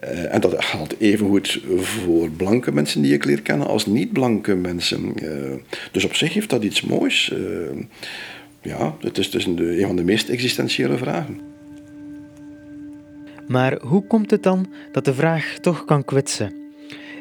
Uh, 0.04 0.34
en 0.34 0.42
dat 0.42 0.66
geldt 0.66 0.96
evengoed 1.00 1.62
voor 1.76 2.30
blanke 2.30 2.72
mensen 2.72 3.02
die 3.02 3.14
ik 3.14 3.26
leer 3.26 3.42
kennen 3.42 3.68
als 3.68 3.86
niet-blanke 3.86 4.56
mensen. 4.56 5.14
Uh, 5.24 5.54
dus 5.92 6.06
op 6.06 6.16
zich 6.16 6.34
heeft 6.34 6.50
dat 6.50 6.64
iets 6.64 6.82
moois. 6.82 7.34
Ja, 8.62 8.96
het 9.00 9.18
is 9.18 9.32
dus 9.32 9.46
een, 9.46 9.80
een 9.80 9.88
van 9.88 9.96
de 9.96 10.04
meest 10.04 10.30
existentiële 10.30 10.98
vragen. 10.98 11.40
Maar 13.48 13.82
hoe 13.82 14.08
komt 14.08 14.32
het 14.32 14.44
dan 14.44 14.74
dat 14.92 15.06
de 15.06 15.14
vraag 15.14 15.58
toch 15.62 15.86
kan 15.86 16.06
kwetsen? 16.06 16.54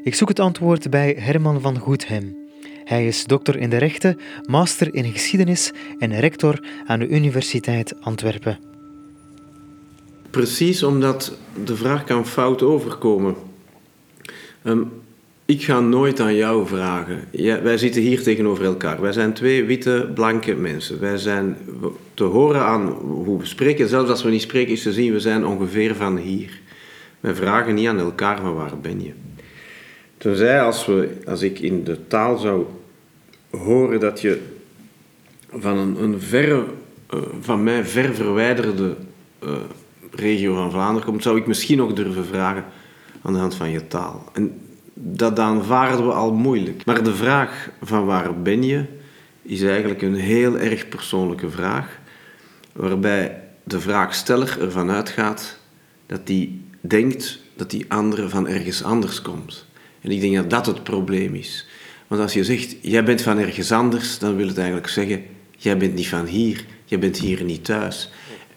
Ik 0.02 0.14
zoek 0.14 0.28
het 0.28 0.40
antwoord 0.40 0.90
bij 0.90 1.16
Herman 1.18 1.60
van 1.60 1.78
Goedhem. 1.78 2.36
Hij 2.84 3.06
is 3.06 3.24
dokter 3.24 3.56
in 3.56 3.70
de 3.70 3.76
rechten, 3.76 4.18
master 4.46 4.94
in 4.94 5.12
geschiedenis 5.12 5.72
en 5.98 6.20
rector 6.20 6.64
aan 6.86 6.98
de 6.98 7.08
Universiteit 7.08 8.00
Antwerpen. 8.00 8.58
Precies 10.30 10.82
omdat 10.82 11.38
de 11.64 11.76
vraag 11.76 12.04
kan 12.04 12.26
fout 12.26 12.62
overkomen. 12.62 13.34
Um, 14.64 14.92
ik 15.50 15.64
ga 15.64 15.80
nooit 15.80 16.20
aan 16.20 16.34
jou 16.34 16.66
vragen. 16.66 17.24
Wij 17.62 17.78
zitten 17.78 18.02
hier 18.02 18.22
tegenover 18.22 18.64
elkaar. 18.64 19.00
Wij 19.00 19.12
zijn 19.12 19.32
twee 19.32 19.64
witte, 19.64 20.10
blanke 20.14 20.54
mensen. 20.54 21.00
Wij 21.00 21.16
zijn 21.18 21.56
te 22.14 22.24
horen 22.24 22.60
aan 22.60 22.88
hoe 22.88 23.38
we 23.38 23.46
spreken. 23.46 23.88
Zelfs 23.88 24.10
als 24.10 24.22
we 24.22 24.30
niet 24.30 24.42
spreken, 24.42 24.72
is 24.72 24.82
te 24.82 24.92
zien, 24.92 25.12
we 25.12 25.20
zijn 25.20 25.46
ongeveer 25.46 25.94
van 25.94 26.16
hier. 26.16 26.60
Wij 27.20 27.34
vragen 27.34 27.74
niet 27.74 27.88
aan 27.88 27.98
elkaar 27.98 28.40
van 28.40 28.54
waar 28.54 28.78
ben 28.82 29.02
je. 29.02 29.12
Tenzij 30.16 30.62
als, 30.62 30.86
we, 30.86 31.08
als 31.26 31.42
ik 31.42 31.58
in 31.58 31.84
de 31.84 32.06
taal 32.06 32.38
zou 32.38 32.64
horen 33.50 34.00
dat 34.00 34.20
je 34.20 34.38
van 35.52 35.78
een, 35.78 36.02
een 36.02 36.20
verre, 36.20 36.64
uh, 37.14 37.20
van 37.40 37.62
mij 37.62 37.84
ver 37.84 38.14
verwijderde 38.14 38.94
uh, 39.44 39.50
regio 40.10 40.54
van 40.54 40.70
Vlaanderen 40.70 41.08
komt, 41.08 41.22
zou 41.22 41.38
ik 41.38 41.46
misschien 41.46 41.78
nog 41.78 41.92
durven 41.92 42.24
vragen 42.24 42.64
aan 43.22 43.32
de 43.32 43.38
hand 43.38 43.54
van 43.54 43.70
je 43.70 43.86
taal. 43.86 44.24
En 44.32 44.60
dat 45.02 45.38
aanvaarden 45.38 46.06
we 46.06 46.12
al 46.12 46.32
moeilijk. 46.32 46.84
Maar 46.84 47.02
de 47.02 47.14
vraag 47.14 47.70
van 47.82 48.04
waar 48.04 48.42
ben 48.42 48.62
je, 48.62 48.84
is 49.42 49.62
eigenlijk 49.62 50.02
een 50.02 50.14
heel 50.14 50.58
erg 50.58 50.88
persoonlijke 50.88 51.50
vraag, 51.50 51.98
waarbij 52.72 53.42
de 53.64 53.80
vraagsteller 53.80 54.56
ervan 54.60 54.90
uitgaat 54.90 55.58
dat 56.06 56.20
hij 56.24 56.52
denkt 56.80 57.38
dat 57.56 57.70
die 57.70 57.84
andere 57.88 58.28
van 58.28 58.48
ergens 58.48 58.82
anders 58.82 59.22
komt. 59.22 59.66
En 60.00 60.10
ik 60.10 60.20
denk 60.20 60.34
dat 60.34 60.50
dat 60.50 60.66
het 60.66 60.82
probleem 60.82 61.34
is. 61.34 61.66
Want 62.06 62.22
als 62.22 62.32
je 62.32 62.44
zegt, 62.44 62.76
jij 62.80 63.04
bent 63.04 63.22
van 63.22 63.38
ergens 63.38 63.72
anders, 63.72 64.18
dan 64.18 64.36
wil 64.36 64.46
het 64.46 64.58
eigenlijk 64.58 64.88
zeggen, 64.88 65.22
jij 65.56 65.76
bent 65.76 65.94
niet 65.94 66.08
van 66.08 66.26
hier, 66.26 66.64
jij 66.84 66.98
bent 66.98 67.18
hier 67.18 67.44
niet 67.44 67.64
thuis. 67.64 68.10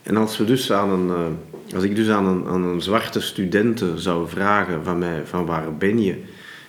En 0.04 0.18
als, 0.18 0.38
we 0.38 0.46
dus 0.46 0.72
aan 0.72 0.90
een, 0.90 1.10
eh, 1.10 1.76
als 1.76 1.84
ik 1.84 1.96
dus 1.96 2.10
aan 2.10 2.26
een, 2.26 2.48
aan 2.48 2.64
een 2.64 2.82
zwarte 2.82 3.22
studenten 3.22 4.00
zou 4.00 4.30
vragen 4.30 4.84
van 4.84 4.98
mij, 4.98 5.26
van 5.26 5.46
waar 5.46 5.78
ben 5.78 6.02
je? 6.02 6.24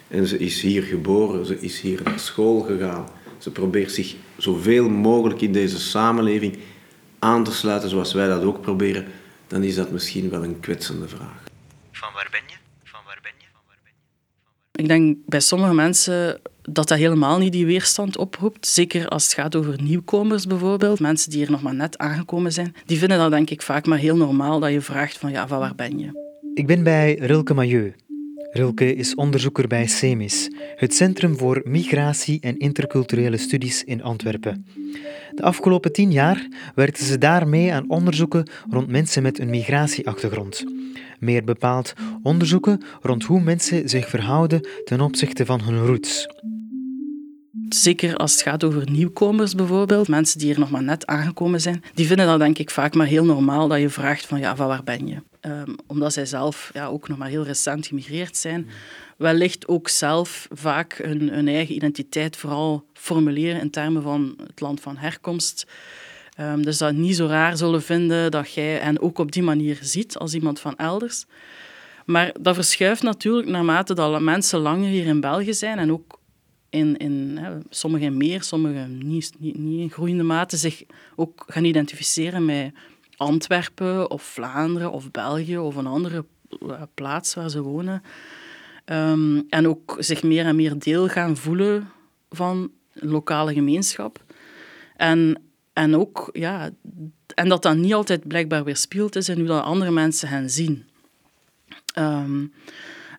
En 0.09 0.27
ze 0.27 0.39
is 0.39 0.61
hier 0.61 0.83
geboren, 0.83 1.47
ze 1.47 1.61
is 1.61 1.81
hier 1.81 2.01
naar 2.05 2.19
school 2.19 2.61
gegaan. 2.61 3.09
Ze 3.39 3.51
probeert 3.51 3.93
zich 3.93 4.15
zoveel 4.37 4.89
mogelijk 4.89 5.41
in 5.41 5.53
deze 5.53 5.79
samenleving 5.79 6.59
aan 7.19 7.45
te 7.45 7.53
sluiten 7.53 7.91
zoals 7.91 8.13
wij 8.13 8.29
dat 8.29 8.43
ook 8.43 8.61
proberen. 8.61 9.07
Dan 9.47 9.63
is 9.63 9.75
dat 9.75 9.91
misschien 9.91 10.31
wel 10.31 10.45
een 10.45 10.61
kwetsende 10.61 11.09
vraag. 11.09 11.43
Van 11.93 12.13
waar 12.15 12.29
ben 12.31 12.41
je? 12.47 12.55
Van 12.85 13.01
waar 13.07 13.19
ben 13.23 13.33
je? 13.39 13.47
Van 13.53 13.61
waar 13.67 13.79
ben 13.83 13.93
je? 14.73 14.83
Ik 14.83 14.89
denk 14.89 15.17
bij 15.27 15.41
sommige 15.41 15.75
mensen 15.75 16.41
dat 16.71 16.89
dat 16.89 16.99
helemaal 16.99 17.39
niet 17.39 17.53
die 17.53 17.67
weerstand 17.67 18.17
oproept. 18.17 18.67
Zeker 18.67 19.09
als 19.09 19.25
het 19.25 19.33
gaat 19.33 19.57
over 19.57 19.83
nieuwkomers 19.83 20.47
bijvoorbeeld, 20.47 21.01
mensen 21.01 21.31
die 21.31 21.39
hier 21.39 21.51
nog 21.51 21.63
maar 21.63 21.75
net 21.75 21.99
aangekomen 21.99 22.53
zijn. 22.53 22.75
Die 22.87 22.99
vinden 22.99 23.19
dat 23.19 23.31
denk 23.31 23.51
ik 23.51 23.63
vaak 23.63 23.87
maar 23.87 23.99
heel 23.99 24.17
normaal 24.17 24.61
dat 24.61 24.73
je 24.73 24.81
vraagt 24.81 25.19
van 25.19 25.31
ja, 25.31 25.49
van 25.49 25.59
waar 25.59 25.75
ben 25.75 25.99
je? 25.99 26.23
Ik 26.55 26.67
ben 26.67 26.83
bij 26.83 27.15
Rilke 27.15 27.55
Mailleu. 27.55 27.93
Rilke 28.51 28.95
is 28.95 29.15
onderzoeker 29.15 29.67
bij 29.67 29.87
CEMIS, 29.87 30.51
het 30.77 30.95
Centrum 30.95 31.39
voor 31.39 31.61
Migratie 31.65 32.41
en 32.41 32.59
Interculturele 32.59 33.37
Studies 33.37 33.85
in 33.85 34.03
Antwerpen. 34.03 34.67
De 35.35 35.43
afgelopen 35.43 35.93
tien 35.93 36.13
jaar 36.13 36.49
werkte 36.75 37.05
ze 37.05 37.19
daarmee 37.19 37.73
aan 37.73 37.91
onderzoeken 37.91 38.49
rond 38.71 38.89
mensen 38.89 39.23
met 39.23 39.39
een 39.39 39.51
migratieachtergrond. 39.51 40.65
Meer 41.19 41.45
bepaald 41.45 41.93
onderzoeken 42.23 42.83
rond 43.03 43.25
hoe 43.25 43.41
mensen 43.41 43.89
zich 43.89 44.09
verhouden 44.09 44.69
ten 44.85 45.01
opzichte 45.01 45.47
van 45.47 45.61
hun 45.61 45.87
roots. 45.87 46.27
Zeker 47.75 48.17
als 48.17 48.33
het 48.33 48.43
gaat 48.43 48.65
over 48.65 48.91
nieuwkomers 48.91 49.55
bijvoorbeeld, 49.55 50.09
mensen 50.09 50.39
die 50.39 50.49
hier 50.49 50.59
nog 50.59 50.71
maar 50.71 50.83
net 50.83 51.07
aangekomen 51.07 51.61
zijn, 51.61 51.85
die 51.95 52.07
vinden 52.07 52.27
dat 52.27 52.39
denk 52.39 52.59
ik 52.59 52.71
vaak 52.71 52.95
maar 52.95 53.07
heel 53.07 53.25
normaal 53.25 53.69
dat 53.69 53.81
je 53.81 53.89
vraagt 53.89 54.27
van 54.27 54.39
ja, 54.39 54.57
van 54.57 54.67
waar 54.67 54.85
ben 54.85 55.07
je? 55.07 55.17
Um, 55.41 55.77
omdat 55.87 56.13
zij 56.13 56.27
zelf 56.27 56.71
ja, 56.73 56.87
ook 56.87 57.09
nog 57.09 57.19
maar 57.19 57.29
heel 57.29 57.45
recent 57.45 57.87
gemigreerd 57.87 58.37
zijn, 58.37 58.69
wellicht 59.17 59.69
ook 59.69 59.89
zelf 59.89 60.49
vaak 60.53 61.01
hun, 61.03 61.49
eigen 61.49 61.75
identiteit 61.75 62.37
vooral 62.37 62.85
formuleren 62.93 63.61
in 63.61 63.71
termen 63.71 64.03
van 64.03 64.35
het 64.47 64.61
land 64.61 64.81
van 64.81 64.97
herkomst. 64.97 65.67
Um, 66.41 66.63
dus 66.63 66.79
dat 66.79 66.93
niet 66.93 67.17
zo 67.17 67.27
raar 67.27 67.57
zullen 67.57 67.83
vinden 67.83 68.31
dat 68.31 68.53
jij 68.53 68.75
hen 68.75 69.01
ook 69.01 69.19
op 69.19 69.33
die 69.33 69.43
manier 69.43 69.79
ziet 69.81 70.19
als 70.19 70.35
iemand 70.35 70.61
van 70.61 70.77
elders. 70.77 71.25
Maar 72.07 72.35
dat 72.41 72.55
verschuift 72.55 73.03
natuurlijk 73.03 73.49
naarmate 73.49 73.95
dat 73.95 74.21
mensen 74.21 74.59
langer 74.59 74.89
hier 74.89 75.07
in 75.07 75.21
België 75.21 75.55
zijn 75.55 75.79
en 75.79 75.93
ook 75.93 76.23
in, 76.75 77.37
hè, 77.39 77.59
sommigen 77.71 78.17
meer, 78.17 78.43
sommigen 78.43 79.09
niet, 79.09 79.33
niet, 79.39 79.59
niet 79.59 79.81
in 79.81 79.91
groeiende 79.91 80.23
mate 80.23 80.57
zich 80.57 80.83
ook 81.17 81.45
gaan 81.47 81.65
identificeren 81.65 82.45
met 82.45 82.73
Antwerpen 83.17 84.11
of 84.11 84.23
Vlaanderen 84.23 84.93
of 84.93 85.11
België 85.11 85.59
of 85.59 85.77
een 85.77 85.87
andere 85.87 86.25
eh, 86.49 86.83
plaats 86.95 87.35
waar 87.35 87.51
ze 87.51 87.63
wonen. 87.63 88.03
Um, 88.87 89.47
en 89.49 89.69
ook 89.69 89.97
zich 89.99 90.23
meer 90.23 90.47
en 90.47 90.57
meer 90.57 90.79
deel 90.79 91.09
gaan 91.09 91.37
voelen 91.37 91.89
van 92.31 92.71
lokale 92.93 93.53
gemeenschap. 93.53 94.25
En, 94.97 95.43
en 95.73 95.97
ook, 95.97 96.29
ja, 96.33 96.71
en 97.35 97.49
dat 97.49 97.63
dat 97.63 97.77
niet 97.77 97.95
altijd 97.95 98.29
blijkbaar 98.29 98.65
weerspiegeld 98.65 99.17
is 99.17 99.29
in 99.29 99.39
hoe 99.39 99.47
dat 99.47 99.63
andere 99.63 99.91
mensen 99.91 100.29
hen 100.29 100.51
zien. 100.51 100.85
Um, 101.99 102.53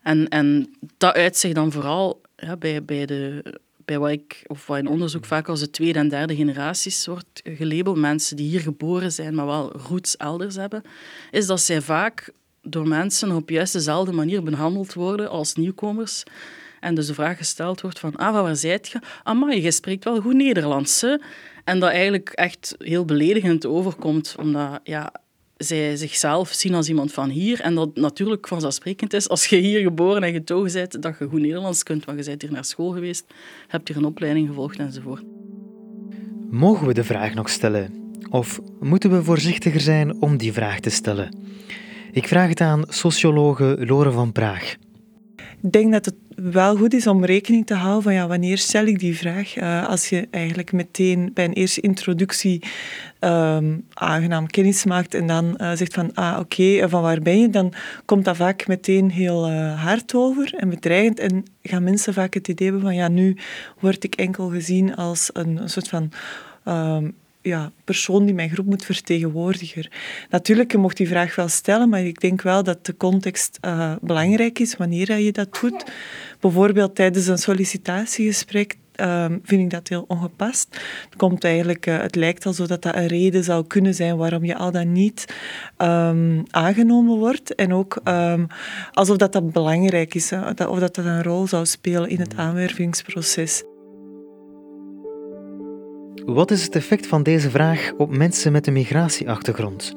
en, 0.03 0.27
en 0.27 0.75
dat 0.97 1.13
uit 1.13 1.37
zich 1.37 1.53
dan 1.53 1.71
vooral 1.71 2.21
ja, 2.45 2.57
bij, 2.57 2.83
bij 2.83 3.05
de 3.05 3.43
bij 3.85 3.99
wat 3.99 4.09
ik, 4.09 4.43
of 4.47 4.67
wat 4.67 4.77
in 4.77 4.87
onderzoek 4.87 5.25
vaak 5.25 5.47
als 5.47 5.59
de 5.59 5.69
tweede 5.69 5.99
en 5.99 6.09
derde 6.09 6.35
generaties 6.35 7.05
wordt 7.05 7.41
gelabeld, 7.43 7.97
mensen 7.97 8.35
die 8.35 8.49
hier 8.49 8.59
geboren 8.59 9.11
zijn, 9.11 9.35
maar 9.35 9.45
wel 9.45 9.71
roots 9.71 10.17
elders 10.17 10.55
hebben, 10.55 10.83
is 11.31 11.45
dat 11.47 11.61
zij 11.61 11.81
vaak 11.81 12.31
door 12.61 12.87
mensen 12.87 13.31
op 13.31 13.49
juist 13.49 13.73
dezelfde 13.73 14.11
manier 14.11 14.43
behandeld 14.43 14.93
worden 14.93 15.29
als 15.29 15.55
nieuwkomers. 15.55 16.23
En 16.79 16.95
dus 16.95 17.07
de 17.07 17.13
vraag 17.13 17.37
gesteld 17.37 17.81
wordt 17.81 17.99
van, 17.99 18.15
ah, 18.15 18.41
waar 18.41 18.55
zijt 18.55 18.87
je? 18.87 18.99
Amai, 19.23 19.61
je 19.61 19.71
spreekt 19.71 20.03
wel 20.03 20.21
goed 20.21 20.33
Nederlands, 20.33 21.01
hè? 21.01 21.17
En 21.63 21.79
dat 21.79 21.89
eigenlijk 21.89 22.29
echt 22.29 22.75
heel 22.77 23.05
beledigend 23.05 23.65
overkomt, 23.65 24.35
omdat 24.39 24.79
ja, 24.83 25.13
zij 25.57 25.95
zichzelf 25.95 26.49
zien 26.49 26.73
als 26.73 26.89
iemand 26.89 27.13
van 27.13 27.29
hier. 27.29 27.61
En 27.61 27.75
dat 27.75 27.95
natuurlijk 27.95 28.47
vanzelfsprekend 28.47 29.13
is 29.13 29.29
als 29.29 29.45
je 29.45 29.55
hier 29.55 29.81
geboren 29.81 30.23
en 30.23 30.33
getogen 30.33 30.73
bent, 30.73 31.01
dat 31.01 31.15
je 31.19 31.27
goed 31.27 31.41
Nederlands 31.41 31.83
kunt, 31.83 32.05
want 32.05 32.19
je 32.19 32.25
bent 32.25 32.41
hier 32.41 32.51
naar 32.51 32.65
school 32.65 32.91
geweest, 32.91 33.25
hebt 33.67 33.87
hier 33.87 33.97
een 33.97 34.05
opleiding 34.05 34.47
gevolgd 34.47 34.77
enzovoort. 34.77 35.23
Mogen 36.49 36.87
we 36.87 36.93
de 36.93 37.03
vraag 37.03 37.33
nog 37.33 37.49
stellen? 37.49 37.93
Of 38.29 38.59
moeten 38.79 39.11
we 39.11 39.23
voorzichtiger 39.23 39.79
zijn 39.79 40.21
om 40.21 40.37
die 40.37 40.53
vraag 40.53 40.79
te 40.79 40.89
stellen? 40.89 41.35
Ik 42.11 42.27
vraag 42.27 42.49
het 42.49 42.61
aan 42.61 42.83
sociologe 42.87 43.77
Lore 43.79 44.11
van 44.11 44.31
Praag. 44.31 44.75
Ik 45.65 45.71
denk 45.71 45.91
dat 45.91 46.05
het 46.05 46.15
wel 46.35 46.77
goed 46.77 46.93
is 46.93 47.07
om 47.07 47.25
rekening 47.25 47.65
te 47.65 47.73
houden 47.73 48.03
van 48.03 48.13
ja, 48.13 48.27
wanneer 48.27 48.57
stel 48.57 48.85
ik 48.85 48.99
die 48.99 49.17
vraag. 49.17 49.57
Uh, 49.57 49.87
als 49.87 50.09
je 50.09 50.27
eigenlijk 50.31 50.71
meteen 50.71 51.31
bij 51.33 51.45
een 51.45 51.53
eerste 51.53 51.81
introductie 51.81 52.63
um, 53.19 53.85
aangenaam 53.93 54.47
kennis 54.47 54.85
maakt 54.85 55.13
en 55.13 55.27
dan 55.27 55.57
uh, 55.57 55.71
zegt 55.73 55.93
van 55.93 56.13
ah 56.13 56.39
oké, 56.39 56.63
eh, 56.63 56.89
van 56.89 57.01
waar 57.01 57.21
ben 57.21 57.39
je, 57.39 57.49
dan 57.49 57.73
komt 58.05 58.25
dat 58.25 58.35
vaak 58.35 58.67
meteen 58.67 59.11
heel 59.11 59.51
hard 59.51 60.15
over 60.15 60.53
en 60.55 60.69
bedreigend 60.69 61.19
en 61.19 61.43
gaan 61.61 61.83
mensen 61.83 62.13
vaak 62.13 62.33
het 62.33 62.47
idee 62.47 62.67
hebben 62.67 62.85
van 62.85 62.95
ja, 62.95 63.07
nu 63.07 63.37
word 63.79 64.03
ik 64.03 64.15
enkel 64.15 64.49
gezien 64.49 64.95
als 64.95 65.29
een, 65.33 65.59
soort 65.65 65.87
van 65.87 66.11
um, 66.65 67.15
ja, 67.45 67.71
persoon 67.83 68.25
die 68.25 68.33
mijn 68.33 68.49
groep 68.49 68.65
moet 68.65 68.85
vertegenwoordigen. 68.85 69.87
Natuurlijk, 70.29 70.71
je 70.71 70.77
mocht 70.77 70.97
die 70.97 71.07
vraag 71.07 71.35
wel 71.35 71.47
stellen, 71.47 71.89
maar 71.89 72.01
ik 72.01 72.19
denk 72.19 72.41
wel 72.41 72.63
dat 72.63 72.85
de 72.85 72.97
context 72.97 73.57
uh, 73.61 73.95
belangrijk 74.01 74.59
is 74.59 74.77
wanneer 74.77 75.17
je 75.17 75.31
dat 75.31 75.57
doet. 75.61 75.91
Bijvoorbeeld 76.39 76.95
tijdens 76.95 77.27
een 77.27 77.37
sollicitatiegesprek 77.37 78.77
ehm, 78.95 79.37
vind 79.43 79.61
ik 79.61 79.69
dat 79.69 79.87
heel 79.87 80.05
ongepast. 80.07 80.67
Het, 81.05 81.15
komt 81.15 81.43
eigenlijk, 81.43 81.85
eh, 81.85 81.99
het 81.99 82.15
lijkt 82.15 82.45
alsof 82.45 82.67
dat, 82.67 82.81
dat 82.81 82.95
een 82.95 83.07
reden 83.07 83.43
zou 83.43 83.67
kunnen 83.67 83.93
zijn 83.93 84.17
waarom 84.17 84.45
je 84.45 84.55
al 84.55 84.71
dan 84.71 84.91
niet 84.91 85.25
ehm, 85.77 86.43
aangenomen 86.49 87.17
wordt. 87.17 87.55
En 87.55 87.73
ook 87.73 87.99
ehm, 88.03 88.45
alsof 88.91 89.17
dat, 89.17 89.33
dat 89.33 89.51
belangrijk 89.51 90.13
is, 90.13 90.29
hè, 90.29 90.47
of 90.47 90.79
dat 90.79 90.95
dat 90.95 90.97
een 90.97 91.23
rol 91.23 91.47
zou 91.47 91.65
spelen 91.65 92.09
in 92.09 92.19
het 92.19 92.35
aanwervingsproces. 92.35 93.63
Wat 96.25 96.51
is 96.51 96.63
het 96.63 96.75
effect 96.75 97.07
van 97.07 97.23
deze 97.23 97.49
vraag 97.49 97.91
op 97.97 98.15
mensen 98.17 98.51
met 98.51 98.67
een 98.67 98.73
migratieachtergrond? 98.73 99.93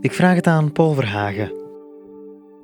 Ik 0.00 0.12
vraag 0.12 0.34
het 0.34 0.46
aan 0.46 0.72
Paul 0.72 0.94
Verhagen. 0.94 1.52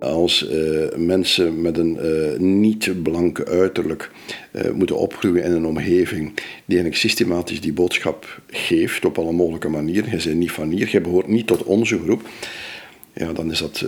Als 0.01 0.49
uh, 0.51 0.97
mensen 0.97 1.61
met 1.61 1.79
een 1.79 1.99
uh, 2.03 2.39
niet-blanke 2.39 3.47
uiterlijk 3.47 4.11
uh, 4.53 4.71
moeten 4.71 4.99
opgroeien 4.99 5.45
in 5.45 5.53
een 5.53 5.67
omgeving 5.67 6.35
die 6.35 6.43
eigenlijk 6.67 6.97
systematisch 6.97 7.61
die 7.61 7.73
boodschap 7.73 8.41
geeft 8.47 9.05
op 9.05 9.19
alle 9.19 9.33
mogelijke 9.33 9.69
manieren. 9.69 10.11
Je 10.11 10.25
bent 10.25 10.39
niet 10.39 10.53
van 10.53 10.71
hier, 10.71 10.89
je 10.91 11.01
behoort 11.01 11.29
niet 11.29 11.47
tot 11.47 11.63
onze 11.63 11.99
groep. 11.99 12.23
Ja, 13.13 13.33
dan 13.33 13.51
is 13.51 13.59
dat 13.59 13.85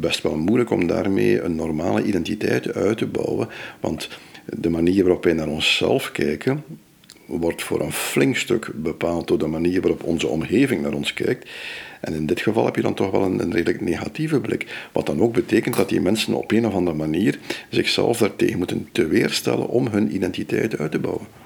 best 0.00 0.22
wel 0.22 0.36
moeilijk 0.36 0.70
om 0.70 0.86
daarmee 0.86 1.40
een 1.40 1.54
normale 1.54 2.04
identiteit 2.04 2.74
uit 2.74 2.98
te 2.98 3.06
bouwen. 3.06 3.48
Want 3.80 4.08
de 4.44 4.70
manier 4.70 5.04
waarop 5.04 5.24
wij 5.24 5.32
naar 5.32 5.48
onszelf 5.48 6.12
kijken, 6.12 6.64
wordt 7.26 7.62
voor 7.62 7.80
een 7.80 7.92
flink 7.92 8.36
stuk 8.36 8.70
bepaald 8.74 9.28
door 9.28 9.38
de 9.38 9.46
manier 9.46 9.80
waarop 9.80 10.04
onze 10.04 10.26
omgeving 10.26 10.82
naar 10.82 10.92
ons 10.92 11.14
kijkt. 11.14 11.50
En 12.00 12.14
in 12.14 12.26
dit 12.26 12.40
geval 12.40 12.64
heb 12.64 12.76
je 12.76 12.82
dan 12.82 12.94
toch 12.94 13.10
wel 13.10 13.22
een, 13.22 13.40
een 13.40 13.52
redelijk 13.52 13.80
negatieve 13.80 14.40
blik. 14.40 14.88
Wat 14.92 15.06
dan 15.06 15.20
ook 15.20 15.32
betekent 15.32 15.76
dat 15.76 15.88
die 15.88 16.00
mensen 16.00 16.34
op 16.34 16.50
een 16.50 16.66
of 16.66 16.74
andere 16.74 16.96
manier 16.96 17.38
zichzelf 17.68 18.18
daartegen 18.18 18.58
moeten 18.58 18.88
te 18.92 19.06
weerstellen 19.06 19.68
om 19.68 19.86
hun 19.86 20.14
identiteit 20.14 20.78
uit 20.78 20.90
te 20.90 20.98
bouwen. 20.98 21.41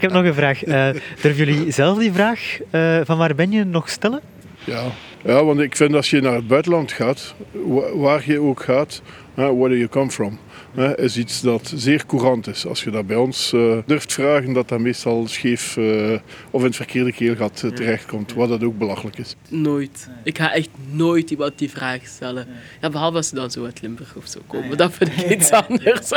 Ik 0.00 0.06
heb 0.10 0.14
nog 0.14 0.24
een 0.24 0.34
vraag. 0.34 0.66
Uh, 0.66 0.88
durven 1.20 1.46
jullie 1.46 1.70
zelf 1.72 1.98
die 1.98 2.12
vraag 2.12 2.58
uh, 2.70 3.00
van 3.04 3.18
waar 3.18 3.34
ben 3.34 3.50
je 3.50 3.64
nog 3.64 3.88
stellen? 3.88 4.20
Ja. 4.64 4.82
ja, 5.24 5.44
want 5.44 5.60
ik 5.60 5.76
vind 5.76 5.94
als 5.94 6.10
je 6.10 6.20
naar 6.20 6.34
het 6.34 6.46
buitenland 6.46 6.92
gaat, 6.92 7.34
waar 7.94 8.22
je 8.24 8.40
ook 8.40 8.62
gaat, 8.62 9.02
where 9.34 9.68
do 9.68 9.76
you 9.76 9.88
come 9.88 10.10
from? 10.10 10.38
Uh, 10.78 10.96
is 10.96 11.16
iets 11.16 11.40
dat 11.40 11.72
zeer 11.74 12.06
courant 12.06 12.46
is. 12.46 12.66
Als 12.66 12.84
je 12.84 12.90
dat 12.90 13.06
bij 13.06 13.16
ons 13.16 13.52
uh, 13.52 13.78
durft 13.86 14.12
vragen, 14.12 14.52
dat 14.52 14.68
dat 14.68 14.78
meestal 14.78 15.26
scheef 15.28 15.76
uh, 15.76 16.18
of 16.50 16.60
in 16.60 16.66
het 16.66 16.76
verkeerde 16.76 17.12
keelgat 17.12 17.64
terechtkomt, 17.74 18.34
wat 18.34 18.48
dat 18.48 18.62
ook 18.62 18.78
belachelijk 18.78 19.18
is. 19.18 19.36
Nooit. 19.48 20.08
Ik 20.24 20.38
ga 20.38 20.52
echt 20.52 20.68
nooit 20.90 21.30
iemand 21.30 21.58
die 21.58 21.70
vraag 21.70 22.06
stellen. 22.06 22.46
Ja, 22.80 22.90
behalve 22.90 23.16
als 23.16 23.28
ze 23.28 23.34
dan 23.34 23.50
zo 23.50 23.64
uit 23.64 23.82
Limburg 23.82 24.16
of 24.16 24.26
zo 24.26 24.40
komen. 24.46 24.76
Dat 24.76 24.92
vind 24.92 25.10
ik 25.10 25.30
iets 25.30 25.50
anders. 25.68 26.08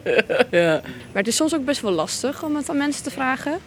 ja. 0.50 0.80
Maar 0.82 1.22
het 1.22 1.26
is 1.26 1.36
soms 1.36 1.54
ook 1.54 1.64
best 1.64 1.80
wel 1.80 1.92
lastig 1.92 2.42
om 2.44 2.56
het 2.56 2.70
aan 2.70 2.76
mensen 2.76 3.02
te 3.02 3.10
vragen. 3.10 3.58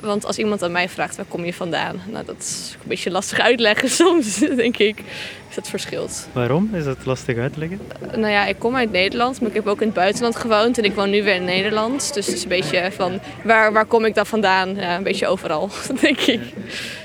Want 0.00 0.24
als 0.26 0.38
iemand 0.38 0.62
aan 0.62 0.72
mij 0.72 0.88
vraagt, 0.88 1.16
waar 1.16 1.24
kom 1.28 1.44
je 1.44 1.54
vandaan? 1.54 2.00
Nou, 2.10 2.24
dat 2.24 2.36
is 2.38 2.76
een 2.82 2.88
beetje 2.88 3.10
lastig 3.10 3.38
uitleggen 3.38 3.88
soms, 4.00 4.38
denk 4.38 4.76
ik. 4.76 5.02
Is 5.48 5.54
dat 5.54 5.68
verschilt. 5.68 6.28
Waarom 6.32 6.70
is 6.72 6.84
dat 6.84 6.96
lastig 7.04 7.36
uitleggen? 7.36 7.80
Nou 8.14 8.28
ja, 8.28 8.46
ik 8.46 8.58
kom 8.58 8.76
uit 8.76 8.92
Nederland, 8.92 9.40
maar 9.40 9.48
ik 9.48 9.54
heb 9.54 9.66
ook 9.66 9.80
in 9.80 9.86
het 9.86 9.96
buitenland 9.96 10.36
gewoond. 10.36 10.78
En 10.78 10.84
ik 10.84 10.94
woon 10.94 11.10
nu 11.10 11.22
weer 11.22 11.34
in 11.34 11.44
Nederland. 11.44 12.14
Dus 12.14 12.26
het 12.26 12.34
is 12.34 12.42
een 12.42 12.48
beetje 12.48 12.90
van, 12.92 13.20
waar, 13.44 13.72
waar 13.72 13.86
kom 13.86 14.04
ik 14.04 14.14
dan 14.14 14.26
vandaan? 14.26 14.74
Ja, 14.74 14.96
een 14.96 15.02
beetje 15.02 15.26
overal, 15.26 15.70
denk 16.00 16.18
ik. 16.18 16.40
Dus 16.40 16.54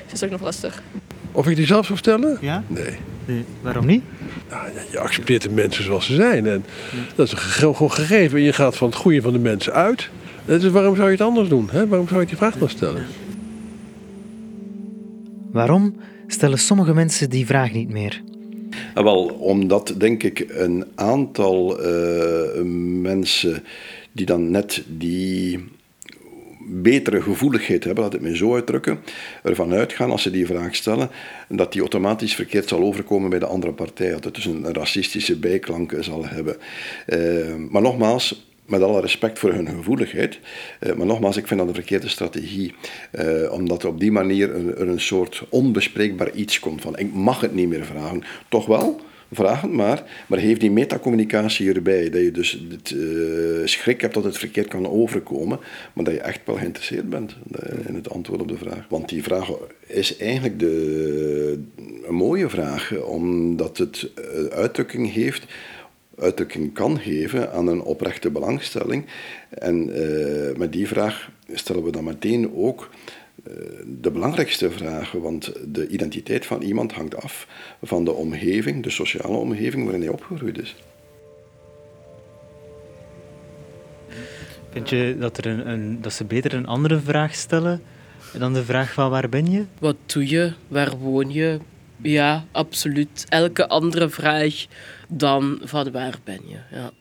dat 0.05 0.13
is 0.13 0.23
ook 0.23 0.29
nog 0.29 0.41
lastig. 0.41 0.81
Of 1.31 1.47
ik 1.47 1.55
die 1.55 1.65
zelf 1.65 1.85
zou 1.85 1.97
stellen? 1.97 2.37
Ja? 2.41 2.63
Nee. 2.67 2.97
nee. 3.25 3.45
Waarom 3.61 3.85
niet? 3.85 4.03
Nou, 4.49 4.67
je 4.91 4.99
accepteert 4.99 5.41
de 5.41 5.49
mensen 5.49 5.83
zoals 5.83 6.05
ze 6.05 6.15
zijn. 6.15 6.47
En 6.47 6.65
dat 7.15 7.27
is 7.27 7.33
gewoon 7.33 7.91
gegeven. 7.91 8.37
En 8.37 8.43
je 8.43 8.53
gaat 8.53 8.77
van 8.77 8.87
het 8.87 8.97
goede 8.97 9.21
van 9.21 9.33
de 9.33 9.39
mensen 9.39 9.73
uit. 9.73 10.09
Dus 10.45 10.63
waarom 10.67 10.95
zou 10.95 11.07
je 11.07 11.13
het 11.13 11.25
anders 11.25 11.49
doen? 11.49 11.69
Hè? 11.71 11.87
Waarom 11.87 12.07
zou 12.07 12.21
je 12.21 12.27
die 12.27 12.37
vraag 12.37 12.57
dan 12.57 12.69
stellen? 12.69 13.05
Waarom 15.51 15.95
stellen 16.27 16.59
sommige 16.59 16.93
mensen 16.93 17.29
die 17.29 17.45
vraag 17.45 17.73
niet 17.73 17.89
meer? 17.89 18.21
Wel, 18.93 19.25
omdat 19.25 19.93
denk 19.97 20.23
ik 20.23 20.45
een 20.49 20.85
aantal 20.95 21.85
uh, 21.85 22.61
mensen 23.01 23.63
die 24.11 24.25
dan 24.25 24.51
net 24.51 24.83
die 24.87 25.63
betere 26.67 27.21
gevoeligheid 27.21 27.83
hebben, 27.83 28.03
laat 28.03 28.13
ik 28.13 28.21
me 28.21 28.35
zo 28.35 28.53
uitdrukken, 28.53 28.99
ervan 29.43 29.73
uitgaan 29.73 30.11
als 30.11 30.21
ze 30.21 30.31
die 30.31 30.45
vraag 30.45 30.75
stellen, 30.75 31.09
dat 31.49 31.71
die 31.71 31.81
automatisch 31.81 32.35
verkeerd 32.35 32.67
zal 32.67 32.81
overkomen 32.81 33.29
bij 33.29 33.39
de 33.39 33.45
andere 33.45 33.73
partij, 33.73 34.09
dat 34.09 34.23
het 34.23 34.35
dus 34.35 34.45
een, 34.45 34.73
racistische 34.73 35.37
bijklank 35.37 35.95
zal 35.99 36.25
hebben. 36.25 36.57
Uh, 37.07 37.55
maar 37.69 37.81
nogmaals, 37.81 38.47
met 38.65 38.81
alle 38.81 39.01
respect 39.01 39.39
voor 39.39 39.53
hun 39.53 39.67
gevoeligheid. 39.67 40.39
Uh, 40.79 40.93
maar 40.93 41.05
nogmaals, 41.05 41.37
ik 41.37 41.47
vind 41.47 41.59
dat 41.59 41.69
een 41.69 41.75
verkeerde 41.75 42.07
strategie. 42.07 42.73
Uh, 43.11 43.51
omdat 43.51 43.85
op 43.85 43.99
die 43.99 44.11
manier 44.11 44.55
er 44.77 44.87
een, 44.87 45.01
soort 45.01 45.43
onbespreekbaar 45.49 46.31
iets 46.31 46.59
komt 46.59 46.81
van 46.81 46.97
ik 46.97 47.13
mag 47.13 47.41
het 47.41 47.53
niet 47.53 47.67
meer 47.67 47.85
vragen. 47.85 48.23
Toch 48.49 48.65
wel, 48.65 48.99
vraag 49.31 49.61
het 49.61 49.71
maar, 49.71 50.03
maar 50.27 50.39
geef 50.39 50.57
die 50.57 50.71
metacommunicatie 50.71 51.73
erbij. 51.73 52.09
Dat 52.09 52.21
je 52.21 52.31
dus 52.31 52.65
het, 52.69 52.91
uh, 52.91 53.65
schrik 53.65 54.01
hebt 54.01 54.13
dat 54.13 54.23
het 54.23 54.37
verkeerd 54.37 54.67
kan 54.67 54.89
overkomen, 54.89 55.59
maar 55.93 56.03
dat 56.03 56.13
je 56.13 56.19
echt 56.19 56.39
wel 56.45 56.55
geïnteresseerd 56.55 57.09
bent 57.09 57.35
in 57.87 57.95
het 57.95 58.09
antwoord 58.09 58.41
op 58.41 58.47
de 58.47 58.57
vraag. 58.57 58.85
Want 58.89 59.09
die 59.09 59.23
vraag 59.23 59.49
is 59.87 60.17
eigenlijk 60.17 60.59
de, 60.59 61.59
een 62.07 62.15
mooie 62.15 62.49
vraag, 62.49 62.97
omdat 62.97 63.77
het 63.77 64.11
uitdrukking 64.51 65.13
heeft 65.13 65.45
uitdrukking 66.19 66.73
kan 66.73 66.99
geven 66.99 67.51
aan 67.53 67.67
een 67.67 67.81
oprechte 67.81 68.29
belangstelling. 68.29 69.05
En 69.49 69.89
uh, 69.89 70.55
met 70.57 70.71
die 70.71 70.87
vraag 70.87 71.29
stellen 71.53 71.83
we 71.83 71.91
dan 71.91 72.03
meteen 72.03 72.55
ook 72.55 72.89
uh, 73.47 73.53
de 74.01 74.11
belangrijkste 74.11 74.71
vragen, 74.71 75.21
want 75.21 75.51
de 75.65 75.87
identiteit 75.87 76.45
van 76.45 76.61
iemand 76.61 76.91
hangt 76.91 77.15
af 77.15 77.47
van 77.81 78.05
de 78.05 78.11
omgeving, 78.11 78.83
de 78.83 78.89
sociale 78.89 79.37
omgeving 79.37 79.83
waarin 79.83 80.01
hij 80.01 80.11
opgegroeid 80.11 80.57
is. 80.57 80.75
Vind 84.69 84.89
je 84.89 85.15
dat, 85.19 85.37
er 85.37 85.45
een, 85.45 85.69
een, 85.69 86.01
dat 86.01 86.13
ze 86.13 86.23
beter 86.23 86.53
een 86.53 86.67
andere 86.67 86.99
vraag 86.99 87.35
stellen 87.35 87.81
dan 88.37 88.53
de 88.53 88.63
vraag 88.63 88.93
van 88.93 89.09
waar 89.09 89.29
ben 89.29 89.51
je? 89.51 89.63
Wat 89.79 89.95
doe 90.05 90.29
je? 90.29 90.53
Waar 90.67 90.97
woon 90.97 91.31
je? 91.31 91.59
Ja, 92.01 92.45
absoluut. 92.51 93.25
Elke 93.29 93.67
andere 93.67 94.09
vraag 94.09 94.65
dan 95.07 95.59
van 95.63 95.91
waar 95.91 96.15
ben 96.23 96.39
je. 96.47 96.57
Ja. 96.71 96.91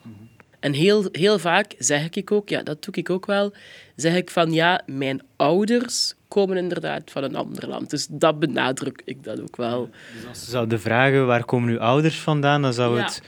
En 0.60 0.72
heel, 0.72 1.08
heel 1.12 1.38
vaak 1.38 1.74
zeg 1.78 2.10
ik 2.10 2.32
ook, 2.32 2.48
ja, 2.48 2.62
dat 2.62 2.84
doe 2.84 2.94
ik 2.94 3.10
ook 3.10 3.26
wel, 3.26 3.52
zeg 3.96 4.16
ik 4.16 4.30
van 4.30 4.52
ja, 4.52 4.82
mijn 4.86 5.22
ouders 5.36 6.14
komen 6.28 6.56
inderdaad 6.56 7.10
van 7.10 7.22
een 7.22 7.36
ander 7.36 7.68
land. 7.68 7.90
Dus 7.90 8.06
dat 8.10 8.38
benadruk 8.38 9.02
ik 9.04 9.24
dat 9.24 9.40
ook 9.40 9.56
wel. 9.56 9.90
Dus 10.14 10.28
als 10.28 10.44
ze 10.44 10.50
zouden 10.50 10.80
vragen 10.80 11.26
waar 11.26 11.44
komen 11.44 11.70
uw 11.70 11.78
ouders 11.78 12.18
vandaan, 12.18 12.62
dan 12.62 12.72
zou, 12.72 13.00
het, 13.00 13.22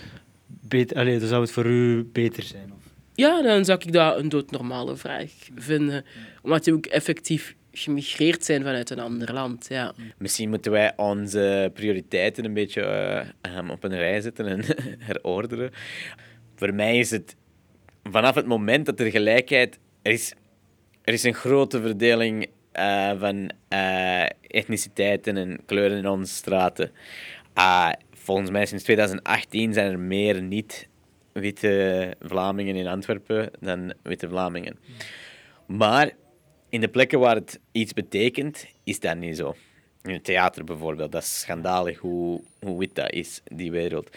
beter, 0.46 0.96
allez, 0.96 1.18
dan 1.18 1.28
zou 1.28 1.40
het 1.42 1.50
voor 1.50 1.66
u 1.66 2.08
beter 2.12 2.42
zijn? 2.42 2.72
Of? 2.72 2.92
Ja, 3.14 3.42
dan 3.42 3.64
zou 3.64 3.78
ik 3.84 3.92
dat 3.92 4.18
een 4.18 4.28
doodnormale 4.28 4.96
vraag 4.96 5.30
vinden. 5.54 6.04
Omdat 6.42 6.64
die 6.64 6.74
ook 6.74 6.86
effectief 6.86 7.54
gemigreerd 7.78 8.44
zijn 8.44 8.62
vanuit 8.62 8.90
een 8.90 8.98
ander 8.98 9.32
land. 9.32 9.66
Ja. 9.68 9.94
Misschien 10.18 10.48
moeten 10.48 10.72
wij 10.72 10.92
onze 10.96 11.70
prioriteiten 11.74 12.44
een 12.44 12.54
beetje 12.54 12.82
uh, 13.52 13.70
op 13.70 13.84
een 13.84 13.96
rij 13.96 14.20
zetten 14.20 14.46
en 14.46 14.64
herorderen. 15.08 15.70
Voor 16.54 16.74
mij 16.74 16.98
is 16.98 17.10
het 17.10 17.36
vanaf 18.02 18.34
het 18.34 18.46
moment 18.46 18.86
dat 18.86 19.00
er 19.00 19.10
gelijkheid 19.10 19.78
er 20.02 20.12
is, 20.12 20.34
er 21.02 21.12
is 21.12 21.22
een 21.22 21.34
grote 21.34 21.80
verdeling 21.80 22.46
uh, 22.72 23.12
van 23.18 23.50
uh, 23.68 24.26
etniciteiten 24.40 25.36
en 25.36 25.60
kleuren 25.66 25.98
in 25.98 26.08
onze 26.08 26.34
straten. 26.34 26.90
volgens 28.12 28.50
mij 28.50 28.66
sinds 28.66 28.84
2018 28.84 29.72
zijn 29.72 29.92
er 29.92 29.98
meer 29.98 30.42
niet-witte 30.42 32.14
Vlamingen 32.20 32.76
in 32.76 32.86
Antwerpen 32.86 33.50
dan 33.60 33.92
witte 34.02 34.28
Vlamingen. 34.28 34.78
Maar 35.66 36.10
in 36.68 36.80
de 36.80 36.88
plekken 36.88 37.18
waar 37.18 37.34
het 37.34 37.60
iets 37.72 37.92
betekent, 37.92 38.66
is 38.84 39.00
dat 39.00 39.16
niet 39.16 39.36
zo. 39.36 39.54
In 40.02 40.12
het 40.12 40.24
theater 40.24 40.64
bijvoorbeeld, 40.64 41.12
dat 41.12 41.22
is 41.22 41.40
schandalig 41.40 41.98
hoe, 41.98 42.40
hoe 42.60 42.78
wit 42.78 42.94
dat 42.94 43.12
is, 43.12 43.40
die 43.44 43.70
wereld. 43.70 44.16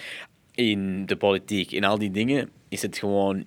In 0.55 1.05
de 1.05 1.15
politiek, 1.15 1.71
in 1.71 1.83
al 1.83 1.97
die 1.97 2.11
dingen, 2.11 2.49
is 2.69 2.81
het 2.81 2.97
gewoon... 2.97 3.45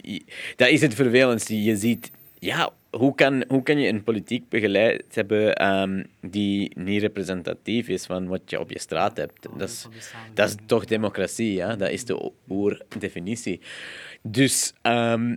Dat 0.57 0.69
is 0.69 0.81
het 0.81 0.95
vervelendste. 0.95 1.63
Je 1.63 1.77
ziet, 1.77 2.11
ja, 2.39 2.73
hoe 2.91 3.15
kan, 3.15 3.45
hoe 3.49 3.63
kan 3.63 3.79
je 3.79 3.89
een 3.89 4.03
politiek 4.03 4.49
begeleid 4.49 5.15
hebben 5.15 5.55
ehm, 5.55 6.05
die 6.21 6.73
niet 6.75 7.01
representatief 7.01 7.89
is 7.89 8.07
van 8.07 8.27
wat 8.27 8.41
je 8.47 8.61
op 8.61 8.71
je 8.71 8.79
straat 8.79 9.17
hebt? 9.17 9.49
Dat 9.57 9.69
is, 9.69 9.87
dat 10.35 10.49
is 10.49 10.55
toch 10.67 10.85
democratie, 10.85 11.53
ja? 11.53 11.77
dat 11.77 11.91
is 11.91 12.05
de 12.05 12.33
oerdefinitie. 12.49 13.61
Dus 14.23 14.73
ehm, 14.83 15.37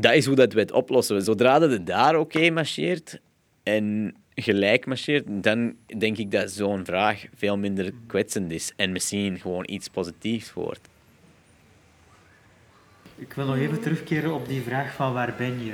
dat 0.00 0.14
is 0.14 0.26
hoe 0.26 0.36
dat 0.36 0.52
we 0.52 0.60
het 0.60 0.72
oplossen. 0.72 1.22
Zodra 1.22 1.58
dat 1.58 1.70
het 1.70 1.86
daar 1.86 2.16
oké 2.16 2.50
marcheert 2.50 3.20
en 3.62 4.14
gelijk 4.34 4.86
marcheert, 4.86 5.24
dan 5.26 5.74
denk 5.98 6.16
ik 6.16 6.30
dat 6.30 6.50
zo'n 6.50 6.84
vraag 6.84 7.24
veel 7.34 7.56
minder 7.56 7.92
kwetsend 8.06 8.52
is 8.52 8.72
en 8.76 8.92
misschien 8.92 9.38
gewoon 9.38 9.64
iets 9.68 9.88
positiefs 9.88 10.52
wordt. 10.52 10.88
Ik 13.16 13.32
wil 13.32 13.46
nog 13.46 13.56
even 13.56 13.80
terugkeren 13.80 14.34
op 14.34 14.48
die 14.48 14.62
vraag 14.62 14.94
van 14.94 15.12
waar 15.12 15.34
ben 15.38 15.64
je? 15.64 15.72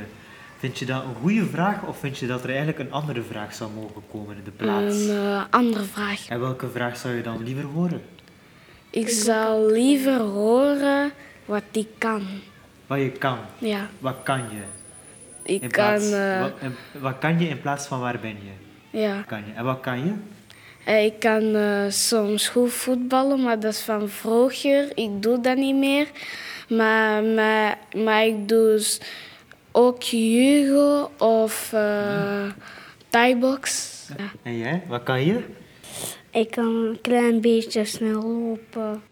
Vind 0.59 0.79
je 0.79 0.85
dat 0.85 1.05
een 1.05 1.15
goede 1.15 1.47
vraag 1.47 1.83
of 1.87 1.99
vind 1.99 2.19
je 2.19 2.27
dat 2.27 2.43
er 2.43 2.49
eigenlijk 2.49 2.79
een 2.79 2.93
andere 2.93 3.23
vraag 3.23 3.55
zou 3.55 3.71
mogen 3.71 4.03
komen 4.11 4.37
in 4.37 4.45
de 4.45 4.51
plaats? 4.51 5.07
Een 5.07 5.17
eh, 5.17 5.45
andere 5.51 5.85
vraag. 5.85 6.29
En 6.29 6.41
welke 6.41 6.69
vraag 6.69 6.97
zou 6.97 7.15
je 7.15 7.23
dan 7.23 7.43
liever 7.43 7.65
horen? 7.65 8.03
Ik 8.91 9.09
zou 9.09 9.73
liever 9.73 10.21
horen 10.21 11.13
wat 11.45 11.63
ik 11.73 11.89
kan. 11.99 12.23
Wat 12.87 12.99
je 12.99 13.11
kan? 13.11 13.39
Ja. 13.59 13.89
Wat 13.99 14.17
kan 14.23 14.39
je? 14.39 14.63
Ik 15.53 15.63
In 15.63 15.71
kan... 15.71 15.85
plaats- 15.85 16.11
eh, 16.13 16.41
wat, 16.41 16.53
wat 17.01 17.19
kan 17.19 17.39
je 17.41 17.49
in 17.49 17.61
plaats 17.61 17.87
van 17.87 18.01
waar 18.01 18.19
ben 18.21 18.37
je? 18.43 18.99
ja. 19.01 19.21
Kan 19.23 19.39
je? 19.47 19.53
En 19.55 19.65
wat 19.65 19.81
kan 19.81 19.99
je? 20.05 20.13
Eh, 20.85 21.05
Ik 21.05 21.19
kan 21.21 21.55
eh, 21.55 21.85
soms 21.89 22.49
goed 22.49 22.73
voetballen, 22.73 23.43
maar 23.43 23.61
dat 23.61 23.73
is 23.73 23.81
van 23.81 24.09
vroeger. 24.09 24.91
Ik 24.95 25.23
doe 25.23 25.41
dat 25.41 25.57
niet 25.57 25.77
meer. 25.77 26.09
Maar, 26.69 27.23
maar, 27.25 27.79
maar 27.97 28.27
ik 28.27 28.49
doe 28.49 28.79
s- 28.79 29.01
ook 29.73 30.03
judo 30.03 31.11
of 31.19 31.71
uh, 31.75 32.51
thaibox. 33.09 33.91
Ja. 34.17 34.25
En 34.43 34.59
jij? 34.59 34.83
Wat 34.89 35.03
kan 35.03 35.25
je? 35.25 35.41
Ik 36.31 36.51
kan 36.51 36.65
een 36.67 36.99
klein 37.03 37.41
beetje 37.41 37.85
snel 37.85 38.23
lopen. 38.23 39.03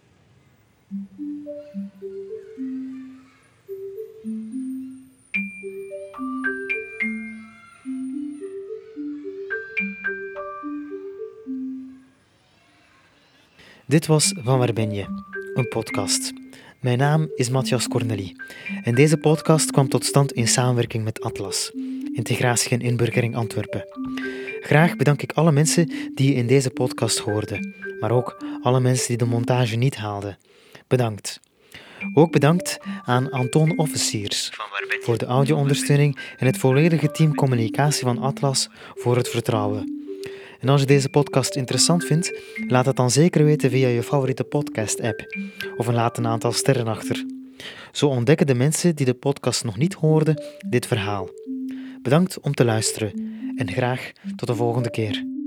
Dit 13.92 14.06
was 14.06 14.32
Van 14.42 14.58
Waar 14.58 14.72
Ben 14.72 14.94
Je? 14.94 15.04
Een 15.54 15.68
podcast. 15.68 16.32
Mijn 16.80 16.98
naam 16.98 17.30
is 17.34 17.50
Matthias 17.50 17.88
Corneli 17.88 18.36
en 18.82 18.94
deze 18.94 19.16
podcast 19.16 19.70
kwam 19.70 19.88
tot 19.88 20.04
stand 20.04 20.32
in 20.32 20.48
samenwerking 20.48 21.04
met 21.04 21.20
Atlas, 21.20 21.70
Integratie 22.12 22.70
en 22.70 22.80
Inburgering 22.80 23.36
Antwerpen. 23.36 23.84
Graag 24.60 24.96
bedank 24.96 25.22
ik 25.22 25.32
alle 25.32 25.52
mensen 25.52 25.92
die 26.14 26.28
je 26.28 26.34
in 26.34 26.46
deze 26.46 26.70
podcast 26.70 27.18
hoorden, 27.18 27.74
maar 28.00 28.10
ook 28.10 28.44
alle 28.62 28.80
mensen 28.80 29.08
die 29.08 29.16
de 29.16 29.24
montage 29.24 29.76
niet 29.76 29.96
haalden. 29.96 30.38
Bedankt. 30.86 31.40
Ook 32.14 32.32
bedankt 32.32 32.78
aan 33.04 33.30
Anton 33.30 33.78
Officiers 33.78 34.52
voor 35.00 35.18
de 35.18 35.26
audio-ondersteuning 35.26 36.18
en 36.36 36.46
het 36.46 36.58
volledige 36.58 37.10
team 37.10 37.34
communicatie 37.34 38.04
van 38.04 38.18
Atlas 38.18 38.68
voor 38.94 39.16
het 39.16 39.28
vertrouwen. 39.28 40.01
En 40.62 40.68
als 40.68 40.80
je 40.80 40.86
deze 40.86 41.08
podcast 41.08 41.56
interessant 41.56 42.04
vindt, 42.04 42.40
laat 42.68 42.86
het 42.86 42.96
dan 42.96 43.10
zeker 43.10 43.44
weten 43.44 43.70
via 43.70 43.88
je 43.88 44.02
favoriete 44.02 44.44
podcast-app 44.44 45.36
of 45.76 45.86
een 45.86 45.94
laat 45.94 46.18
een 46.18 46.26
aantal 46.26 46.52
sterren 46.52 46.86
achter. 46.86 47.26
Zo 47.92 48.06
ontdekken 48.06 48.46
de 48.46 48.54
mensen 48.54 48.96
die 48.96 49.06
de 49.06 49.14
podcast 49.14 49.64
nog 49.64 49.76
niet 49.76 49.94
hoorden 49.94 50.42
dit 50.68 50.86
verhaal. 50.86 51.28
Bedankt 52.02 52.40
om 52.40 52.54
te 52.54 52.64
luisteren 52.64 53.12
en 53.56 53.72
graag 53.72 54.12
tot 54.36 54.48
de 54.48 54.54
volgende 54.54 54.90
keer. 54.90 55.41